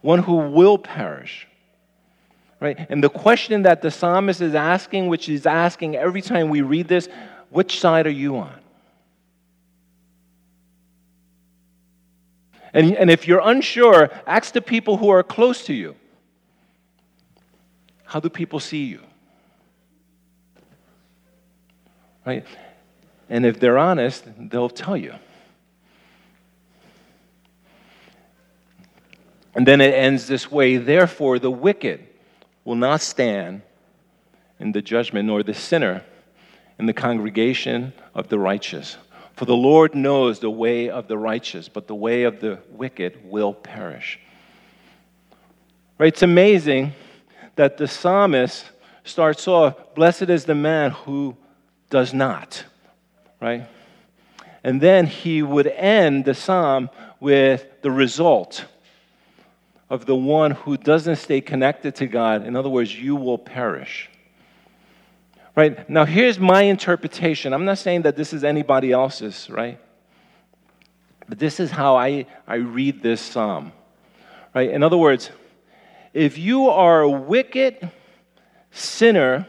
one 0.00 0.20
who 0.20 0.36
will 0.36 0.78
perish. 0.78 1.46
Right? 2.60 2.86
And 2.88 3.02
the 3.02 3.10
question 3.10 3.62
that 3.62 3.82
the 3.82 3.90
psalmist 3.90 4.40
is 4.40 4.54
asking, 4.54 5.08
which 5.08 5.26
he's 5.26 5.46
asking 5.46 5.96
every 5.96 6.22
time 6.22 6.48
we 6.48 6.62
read 6.62 6.86
this, 6.86 7.08
which 7.50 7.80
side 7.80 8.06
are 8.06 8.10
you 8.10 8.36
on? 8.36 8.54
And, 12.72 12.96
and 12.96 13.10
if 13.10 13.28
you're 13.28 13.42
unsure, 13.44 14.10
ask 14.26 14.54
the 14.54 14.62
people 14.62 14.96
who 14.96 15.10
are 15.10 15.22
close 15.22 15.64
to 15.66 15.74
you. 15.74 15.96
How 18.04 18.20
do 18.20 18.28
people 18.28 18.60
see 18.60 18.84
you? 18.84 19.00
Right? 22.24 22.46
And 23.32 23.46
if 23.46 23.58
they're 23.58 23.78
honest, 23.78 24.24
they'll 24.38 24.68
tell 24.68 24.94
you. 24.94 25.14
And 29.54 29.66
then 29.66 29.80
it 29.80 29.94
ends 29.94 30.26
this 30.26 30.50
way 30.50 30.76
Therefore, 30.76 31.38
the 31.38 31.50
wicked 31.50 32.06
will 32.66 32.74
not 32.74 33.00
stand 33.00 33.62
in 34.60 34.72
the 34.72 34.82
judgment, 34.82 35.28
nor 35.28 35.42
the 35.42 35.54
sinner 35.54 36.04
in 36.78 36.84
the 36.84 36.92
congregation 36.92 37.94
of 38.14 38.28
the 38.28 38.38
righteous. 38.38 38.98
For 39.34 39.46
the 39.46 39.56
Lord 39.56 39.94
knows 39.94 40.40
the 40.40 40.50
way 40.50 40.90
of 40.90 41.08
the 41.08 41.16
righteous, 41.16 41.70
but 41.70 41.86
the 41.86 41.94
way 41.94 42.24
of 42.24 42.38
the 42.38 42.58
wicked 42.68 43.18
will 43.24 43.54
perish. 43.54 44.20
Right? 45.96 46.08
It's 46.08 46.22
amazing 46.22 46.92
that 47.56 47.78
the 47.78 47.88
psalmist 47.88 48.66
starts 49.04 49.48
off 49.48 49.94
Blessed 49.94 50.28
is 50.28 50.44
the 50.44 50.54
man 50.54 50.90
who 50.90 51.34
does 51.88 52.12
not 52.12 52.64
right? 53.42 53.66
And 54.64 54.80
then 54.80 55.06
he 55.06 55.42
would 55.42 55.66
end 55.66 56.24
the 56.24 56.34
psalm 56.34 56.88
with 57.18 57.66
the 57.82 57.90
result 57.90 58.64
of 59.90 60.06
the 60.06 60.14
one 60.14 60.52
who 60.52 60.76
doesn't 60.76 61.16
stay 61.16 61.40
connected 61.40 61.96
to 61.96 62.06
God. 62.06 62.46
In 62.46 62.54
other 62.54 62.68
words, 62.68 62.96
you 62.96 63.16
will 63.16 63.36
perish. 63.36 64.08
Right? 65.54 65.88
Now, 65.90 66.04
here's 66.06 66.38
my 66.38 66.62
interpretation. 66.62 67.52
I'm 67.52 67.64
not 67.64 67.78
saying 67.78 68.02
that 68.02 68.16
this 68.16 68.32
is 68.32 68.44
anybody 68.44 68.92
else's, 68.92 69.50
right? 69.50 69.78
But 71.28 71.38
this 71.38 71.60
is 71.60 71.70
how 71.70 71.96
I, 71.96 72.26
I 72.46 72.54
read 72.54 73.02
this 73.02 73.20
psalm. 73.20 73.72
Right? 74.54 74.70
In 74.70 74.82
other 74.82 74.96
words, 74.96 75.30
if 76.14 76.38
you 76.38 76.68
are 76.68 77.02
a 77.02 77.10
wicked 77.10 77.90
sinner 78.70 79.46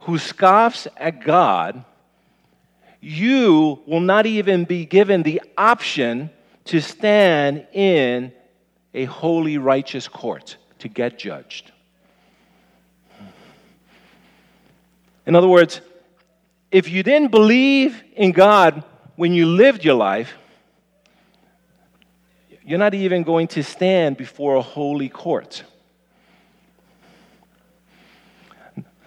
who 0.00 0.18
scoffs 0.18 0.88
at 0.96 1.22
God, 1.22 1.84
you 3.04 3.82
will 3.86 4.00
not 4.00 4.24
even 4.24 4.64
be 4.64 4.86
given 4.86 5.22
the 5.22 5.42
option 5.58 6.30
to 6.64 6.80
stand 6.80 7.66
in 7.74 8.32
a 8.94 9.04
holy, 9.04 9.58
righteous 9.58 10.08
court 10.08 10.56
to 10.78 10.88
get 10.88 11.18
judged. 11.18 11.70
In 15.26 15.36
other 15.36 15.48
words, 15.48 15.82
if 16.70 16.88
you 16.88 17.02
didn't 17.02 17.30
believe 17.30 18.02
in 18.16 18.32
God 18.32 18.82
when 19.16 19.34
you 19.34 19.46
lived 19.46 19.84
your 19.84 19.96
life, 19.96 20.32
you're 22.64 22.78
not 22.78 22.94
even 22.94 23.22
going 23.22 23.48
to 23.48 23.62
stand 23.62 24.16
before 24.16 24.56
a 24.56 24.62
holy 24.62 25.10
court. 25.10 25.62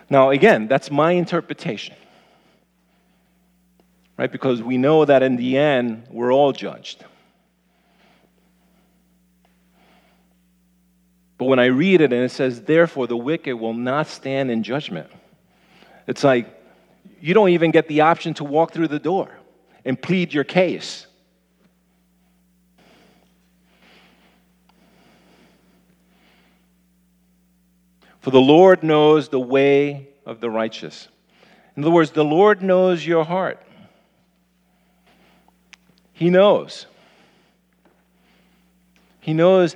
Now, 0.07 0.29
again, 0.29 0.67
that's 0.67 0.91
my 0.91 1.13
interpretation 1.13 1.95
right? 4.17 4.31
Because 4.31 4.61
we 4.61 4.77
know 4.77 5.05
that 5.05 5.23
in 5.23 5.35
the 5.35 5.57
end, 5.57 6.07
we're 6.09 6.33
all 6.33 6.51
judged. 6.51 7.05
But 11.37 11.45
when 11.45 11.59
I 11.59 11.67
read 11.67 12.01
it 12.01 12.11
and 12.11 12.23
it 12.23 12.31
says, 12.31 12.63
therefore, 12.63 13.05
the 13.05 13.15
wicked 13.15 13.55
will 13.55 13.75
not 13.75 14.07
stand 14.07 14.49
in 14.49 14.63
judgment, 14.63 15.09
it's 16.07 16.23
like 16.23 16.47
you 17.21 17.33
don't 17.33 17.49
even 17.49 17.71
get 17.71 17.87
the 17.87 18.01
option 18.01 18.33
to 18.35 18.43
walk 18.43 18.73
through 18.73 18.87
the 18.87 18.99
door 18.99 19.29
and 19.85 20.01
plead 20.01 20.33
your 20.33 20.43
case. 20.43 21.05
For 28.19 28.31
the 28.31 28.41
Lord 28.41 28.83
knows 28.83 29.29
the 29.29 29.39
way 29.39 30.09
of 30.25 30.41
the 30.41 30.49
righteous. 30.49 31.07
In 31.75 31.83
other 31.83 31.91
words, 31.91 32.11
the 32.11 32.25
Lord 32.25 32.61
knows 32.61 33.05
your 33.05 33.23
heart. 33.23 33.63
He 36.17 36.31
knows. 36.31 36.87
He 39.19 39.35
knows 39.35 39.75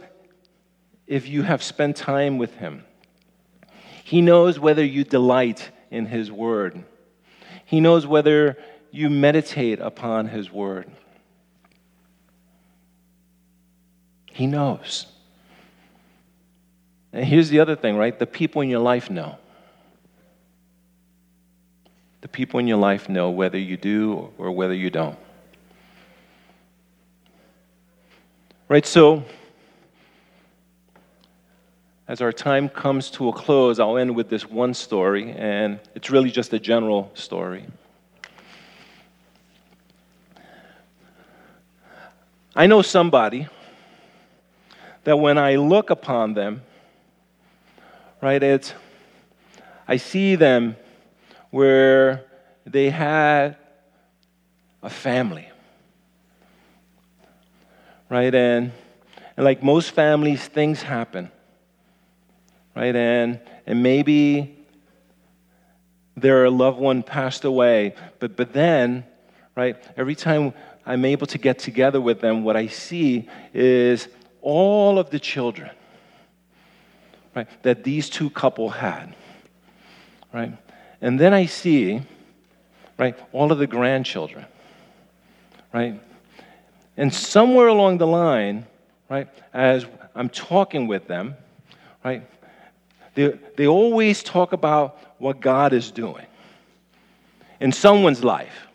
if 1.05 1.27
you 1.27 1.43
have 1.43 1.61
spent 1.61 1.95
time 1.95 2.39
with 2.39 2.55
Him. 2.55 2.83
He 4.03 4.21
knows 4.21 4.59
whether 4.59 4.83
you 4.83 5.03
delight 5.03 5.69
in 5.91 6.07
His 6.07 6.31
Word. 6.31 6.83
He 7.63 7.79
knows 7.79 8.07
whether 8.07 8.57
you 8.89 9.11
meditate 9.11 9.79
upon 9.79 10.29
His 10.29 10.51
Word. 10.51 10.89
He 14.31 14.47
knows. 14.47 15.05
And 17.13 17.23
here's 17.23 17.49
the 17.49 17.59
other 17.59 17.75
thing, 17.75 17.97
right? 17.97 18.17
The 18.17 18.25
people 18.25 18.63
in 18.63 18.69
your 18.69 18.79
life 18.79 19.11
know. 19.11 19.37
The 22.21 22.27
people 22.27 22.59
in 22.59 22.65
your 22.65 22.79
life 22.79 23.09
know 23.09 23.29
whether 23.29 23.59
you 23.59 23.77
do 23.77 24.31
or 24.39 24.49
whether 24.49 24.73
you 24.73 24.89
don't. 24.89 25.19
Right, 28.71 28.85
so 28.85 29.25
as 32.07 32.21
our 32.21 32.31
time 32.31 32.69
comes 32.69 33.11
to 33.11 33.27
a 33.27 33.33
close, 33.33 33.81
I'll 33.81 33.97
end 33.97 34.15
with 34.15 34.29
this 34.29 34.49
one 34.49 34.73
story, 34.73 35.33
and 35.33 35.77
it's 35.93 36.09
really 36.09 36.31
just 36.31 36.53
a 36.53 36.57
general 36.57 37.11
story. 37.13 37.65
I 42.55 42.65
know 42.65 42.81
somebody 42.81 43.49
that 45.03 45.19
when 45.19 45.37
I 45.37 45.57
look 45.57 45.89
upon 45.89 46.33
them, 46.33 46.61
right, 48.21 48.41
it's, 48.41 48.73
I 49.85 49.97
see 49.97 50.35
them 50.35 50.77
where 51.49 52.23
they 52.65 52.89
had 52.89 53.57
a 54.81 54.89
family, 54.89 55.50
right, 58.11 58.35
and, 58.35 58.73
and 59.37 59.43
like 59.43 59.63
most 59.63 59.91
families, 59.91 60.45
things 60.45 60.81
happen, 60.81 61.31
right, 62.75 62.95
and, 62.95 63.39
and 63.65 63.81
maybe 63.81 64.55
their 66.17 66.49
loved 66.49 66.77
one 66.77 67.01
passed 67.01 67.45
away, 67.45 67.95
but, 68.19 68.35
but 68.35 68.51
then, 68.51 69.05
right, 69.55 69.77
every 69.95 70.15
time 70.15 70.53
I'm 70.85 71.05
able 71.05 71.25
to 71.27 71.37
get 71.37 71.57
together 71.57 72.01
with 72.01 72.19
them, 72.19 72.43
what 72.43 72.57
I 72.57 72.67
see 72.67 73.29
is 73.53 74.09
all 74.41 74.99
of 74.99 75.09
the 75.09 75.19
children 75.19 75.69
right, 77.35 77.47
that 77.63 77.83
these 77.83 78.09
two 78.09 78.29
couple 78.29 78.69
had. 78.69 79.15
Right? 80.33 80.57
And 81.01 81.19
then 81.19 81.33
I 81.33 81.45
see 81.45 82.01
right, 82.97 83.17
all 83.31 83.51
of 83.51 83.57
the 83.57 83.67
grandchildren. 83.67 84.45
Right? 85.73 86.01
And 87.01 87.11
somewhere 87.13 87.67
along 87.67 87.97
the 87.97 88.05
line, 88.07 88.65
right, 89.09 89.27
as 89.53 89.85
I'm 90.13 90.29
talking 90.29 90.87
with 90.87 91.07
them, 91.07 91.35
right, 92.05 92.21
they, 93.15 93.37
they 93.57 93.67
always 93.67 94.21
talk 94.23 94.53
about 94.53 94.97
what 95.17 95.41
God 95.41 95.73
is 95.73 95.91
doing 95.91 96.27
in 97.59 97.71
someone's 97.71 98.23
life 98.23 98.67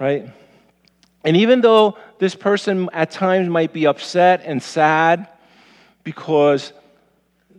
right? 0.00 0.28
And 1.22 1.36
even 1.36 1.60
though 1.60 1.96
this 2.18 2.34
person 2.34 2.88
at 2.92 3.12
times 3.12 3.48
might 3.48 3.72
be 3.72 3.86
upset 3.86 4.42
and 4.44 4.60
sad 4.60 5.28
because 6.02 6.72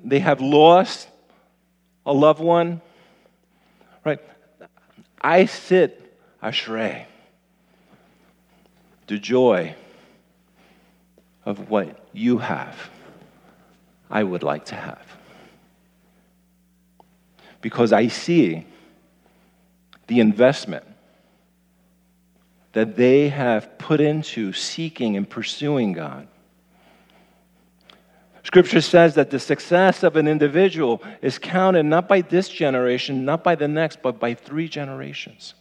they 0.03 0.19
have 0.19 0.41
lost 0.41 1.07
a 2.05 2.11
loved 2.11 2.41
one, 2.41 2.81
right? 4.03 4.19
I 5.21 5.45
sit 5.45 6.17
ashrei, 6.41 7.05
the 9.11 9.19
joy 9.19 9.75
of 11.43 11.69
what 11.69 12.07
you 12.13 12.37
have, 12.37 12.77
I 14.09 14.23
would 14.23 14.41
like 14.41 14.63
to 14.67 14.75
have. 14.75 15.05
Because 17.59 17.91
I 17.91 18.07
see 18.07 18.65
the 20.07 20.21
investment 20.21 20.85
that 22.71 22.95
they 22.95 23.27
have 23.27 23.77
put 23.77 23.99
into 23.99 24.53
seeking 24.53 25.17
and 25.17 25.29
pursuing 25.29 25.91
God. 25.91 26.29
Scripture 28.43 28.79
says 28.79 29.15
that 29.15 29.29
the 29.29 29.39
success 29.39 30.03
of 30.03 30.15
an 30.15 30.25
individual 30.25 31.03
is 31.21 31.37
counted 31.37 31.83
not 31.83 32.07
by 32.07 32.21
this 32.21 32.47
generation, 32.47 33.25
not 33.25 33.43
by 33.43 33.55
the 33.55 33.67
next, 33.67 34.01
but 34.01 34.21
by 34.21 34.35
three 34.35 34.69
generations. 34.69 35.53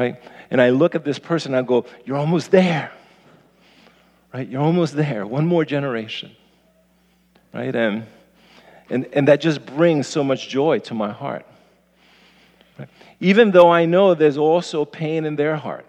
Right? 0.00 0.16
And 0.50 0.62
I 0.62 0.70
look 0.70 0.94
at 0.94 1.04
this 1.04 1.18
person 1.18 1.52
and 1.52 1.62
I 1.62 1.68
go, 1.68 1.84
You're 2.06 2.16
almost 2.16 2.50
there. 2.50 2.90
Right? 4.32 4.48
You're 4.48 4.62
almost 4.62 4.96
there. 4.96 5.26
One 5.26 5.46
more 5.46 5.62
generation. 5.62 6.30
Right? 7.52 7.76
And, 7.76 8.06
and, 8.88 9.06
and 9.12 9.28
that 9.28 9.42
just 9.42 9.66
brings 9.66 10.06
so 10.06 10.24
much 10.24 10.48
joy 10.48 10.78
to 10.78 10.94
my 10.94 11.12
heart 11.12 11.44
Right? 12.78 12.88
even 13.20 13.50
though 13.50 13.70
I 13.70 13.84
know 13.84 14.14
there's 14.14 14.38
also 14.38 14.86
pain 14.86 15.26
in 15.26 15.36
their 15.36 15.56
heart 15.56 15.86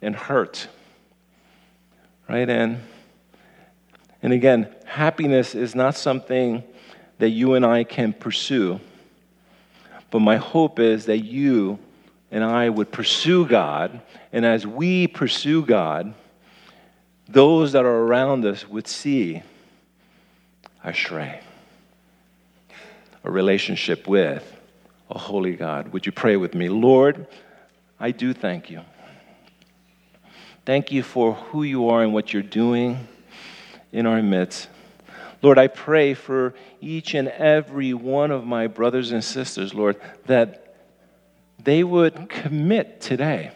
and 0.00 0.14
hurt. 0.14 0.68
Right? 2.28 2.48
And, 2.48 2.80
and 4.22 4.32
again, 4.32 4.72
happiness 4.84 5.56
is 5.56 5.74
not 5.74 5.96
something 5.96 6.62
that 7.18 7.30
you 7.30 7.54
and 7.54 7.66
I 7.66 7.82
can 7.82 8.12
pursue. 8.12 8.78
But 10.12 10.20
my 10.20 10.36
hope 10.36 10.78
is 10.78 11.06
that 11.06 11.24
you 11.24 11.80
and 12.34 12.42
I 12.42 12.68
would 12.68 12.90
pursue 12.90 13.46
God. 13.46 14.02
And 14.32 14.44
as 14.44 14.66
we 14.66 15.06
pursue 15.06 15.64
God, 15.64 16.14
those 17.28 17.72
that 17.72 17.84
are 17.84 17.98
around 18.06 18.44
us 18.44 18.68
would 18.68 18.88
see 18.88 19.40
a 20.82 20.90
ashrei, 20.90 21.38
a 23.22 23.30
relationship 23.30 24.08
with 24.08 24.52
a 25.08 25.16
holy 25.16 25.54
God. 25.54 25.92
Would 25.92 26.06
you 26.06 26.12
pray 26.12 26.34
with 26.34 26.56
me? 26.56 26.68
Lord, 26.68 27.28
I 28.00 28.10
do 28.10 28.34
thank 28.34 28.68
you. 28.68 28.80
Thank 30.66 30.90
you 30.90 31.04
for 31.04 31.34
who 31.34 31.62
you 31.62 31.88
are 31.90 32.02
and 32.02 32.12
what 32.12 32.32
you're 32.32 32.42
doing 32.42 33.06
in 33.92 34.06
our 34.06 34.20
midst. 34.20 34.68
Lord, 35.40 35.56
I 35.56 35.68
pray 35.68 36.14
for 36.14 36.52
each 36.80 37.14
and 37.14 37.28
every 37.28 37.94
one 37.94 38.32
of 38.32 38.44
my 38.44 38.66
brothers 38.66 39.12
and 39.12 39.22
sisters, 39.22 39.72
Lord, 39.72 40.00
that 40.26 40.63
they 41.64 41.82
would 41.82 42.28
commit 42.28 43.00
today 43.00 43.50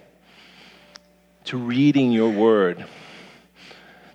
to 1.44 1.56
reading 1.56 2.10
your 2.10 2.30
word, 2.30 2.84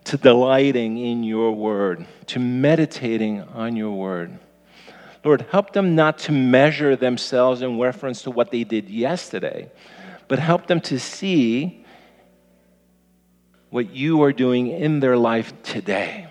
to 0.05 0.17
delighting 0.17 0.97
in 0.97 1.23
your 1.23 1.51
word, 1.51 2.05
to 2.27 2.39
meditating 2.39 3.41
on 3.41 3.75
your 3.75 3.91
word. 3.91 4.37
Lord, 5.23 5.45
help 5.51 5.73
them 5.73 5.95
not 5.95 6.17
to 6.19 6.31
measure 6.31 6.95
themselves 6.95 7.61
in 7.61 7.79
reference 7.79 8.23
to 8.23 8.31
what 8.31 8.51
they 8.51 8.63
did 8.63 8.89
yesterday, 8.89 9.71
but 10.27 10.39
help 10.39 10.67
them 10.67 10.81
to 10.81 10.99
see 10.99 11.85
what 13.69 13.91
you 13.91 14.21
are 14.23 14.33
doing 14.33 14.67
in 14.67 14.99
their 14.99 15.17
life 15.17 15.53
today. 15.63 16.27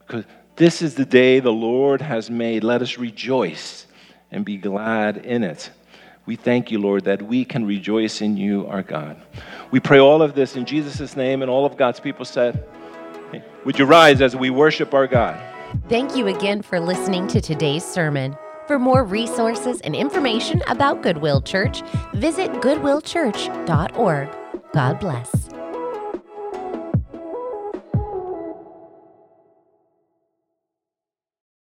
Because 0.00 0.24
this 0.56 0.82
is 0.82 0.94
the 0.94 1.04
day 1.04 1.40
the 1.40 1.52
Lord 1.52 2.00
has 2.00 2.30
made. 2.30 2.64
Let 2.64 2.82
us 2.82 2.98
rejoice 2.98 3.86
and 4.32 4.44
be 4.44 4.56
glad 4.56 5.18
in 5.18 5.44
it. 5.44 5.70
We 6.26 6.36
thank 6.36 6.70
you, 6.70 6.78
Lord, 6.78 7.04
that 7.04 7.22
we 7.22 7.44
can 7.44 7.64
rejoice 7.64 8.20
in 8.20 8.36
you, 8.36 8.66
our 8.66 8.82
God. 8.82 9.20
We 9.70 9.80
pray 9.80 9.98
all 9.98 10.22
of 10.22 10.34
this 10.34 10.56
in 10.56 10.64
Jesus' 10.64 11.16
name, 11.16 11.42
and 11.42 11.50
all 11.50 11.66
of 11.66 11.76
God's 11.76 12.00
people 12.00 12.24
said, 12.24 12.64
Would 13.64 13.78
you 13.78 13.84
rise 13.84 14.20
as 14.20 14.34
we 14.34 14.50
worship 14.50 14.94
our 14.94 15.06
God? 15.06 15.40
Thank 15.88 16.16
you 16.16 16.28
again 16.28 16.62
for 16.62 16.78
listening 16.80 17.26
to 17.28 17.40
today's 17.40 17.84
sermon. 17.84 18.36
For 18.66 18.78
more 18.78 19.04
resources 19.04 19.80
and 19.80 19.96
information 19.96 20.62
about 20.68 21.02
Goodwill 21.02 21.40
Church, 21.40 21.82
visit 22.14 22.50
goodwillchurch.org. 22.52 24.28
God 24.72 25.00
bless. 25.00 25.41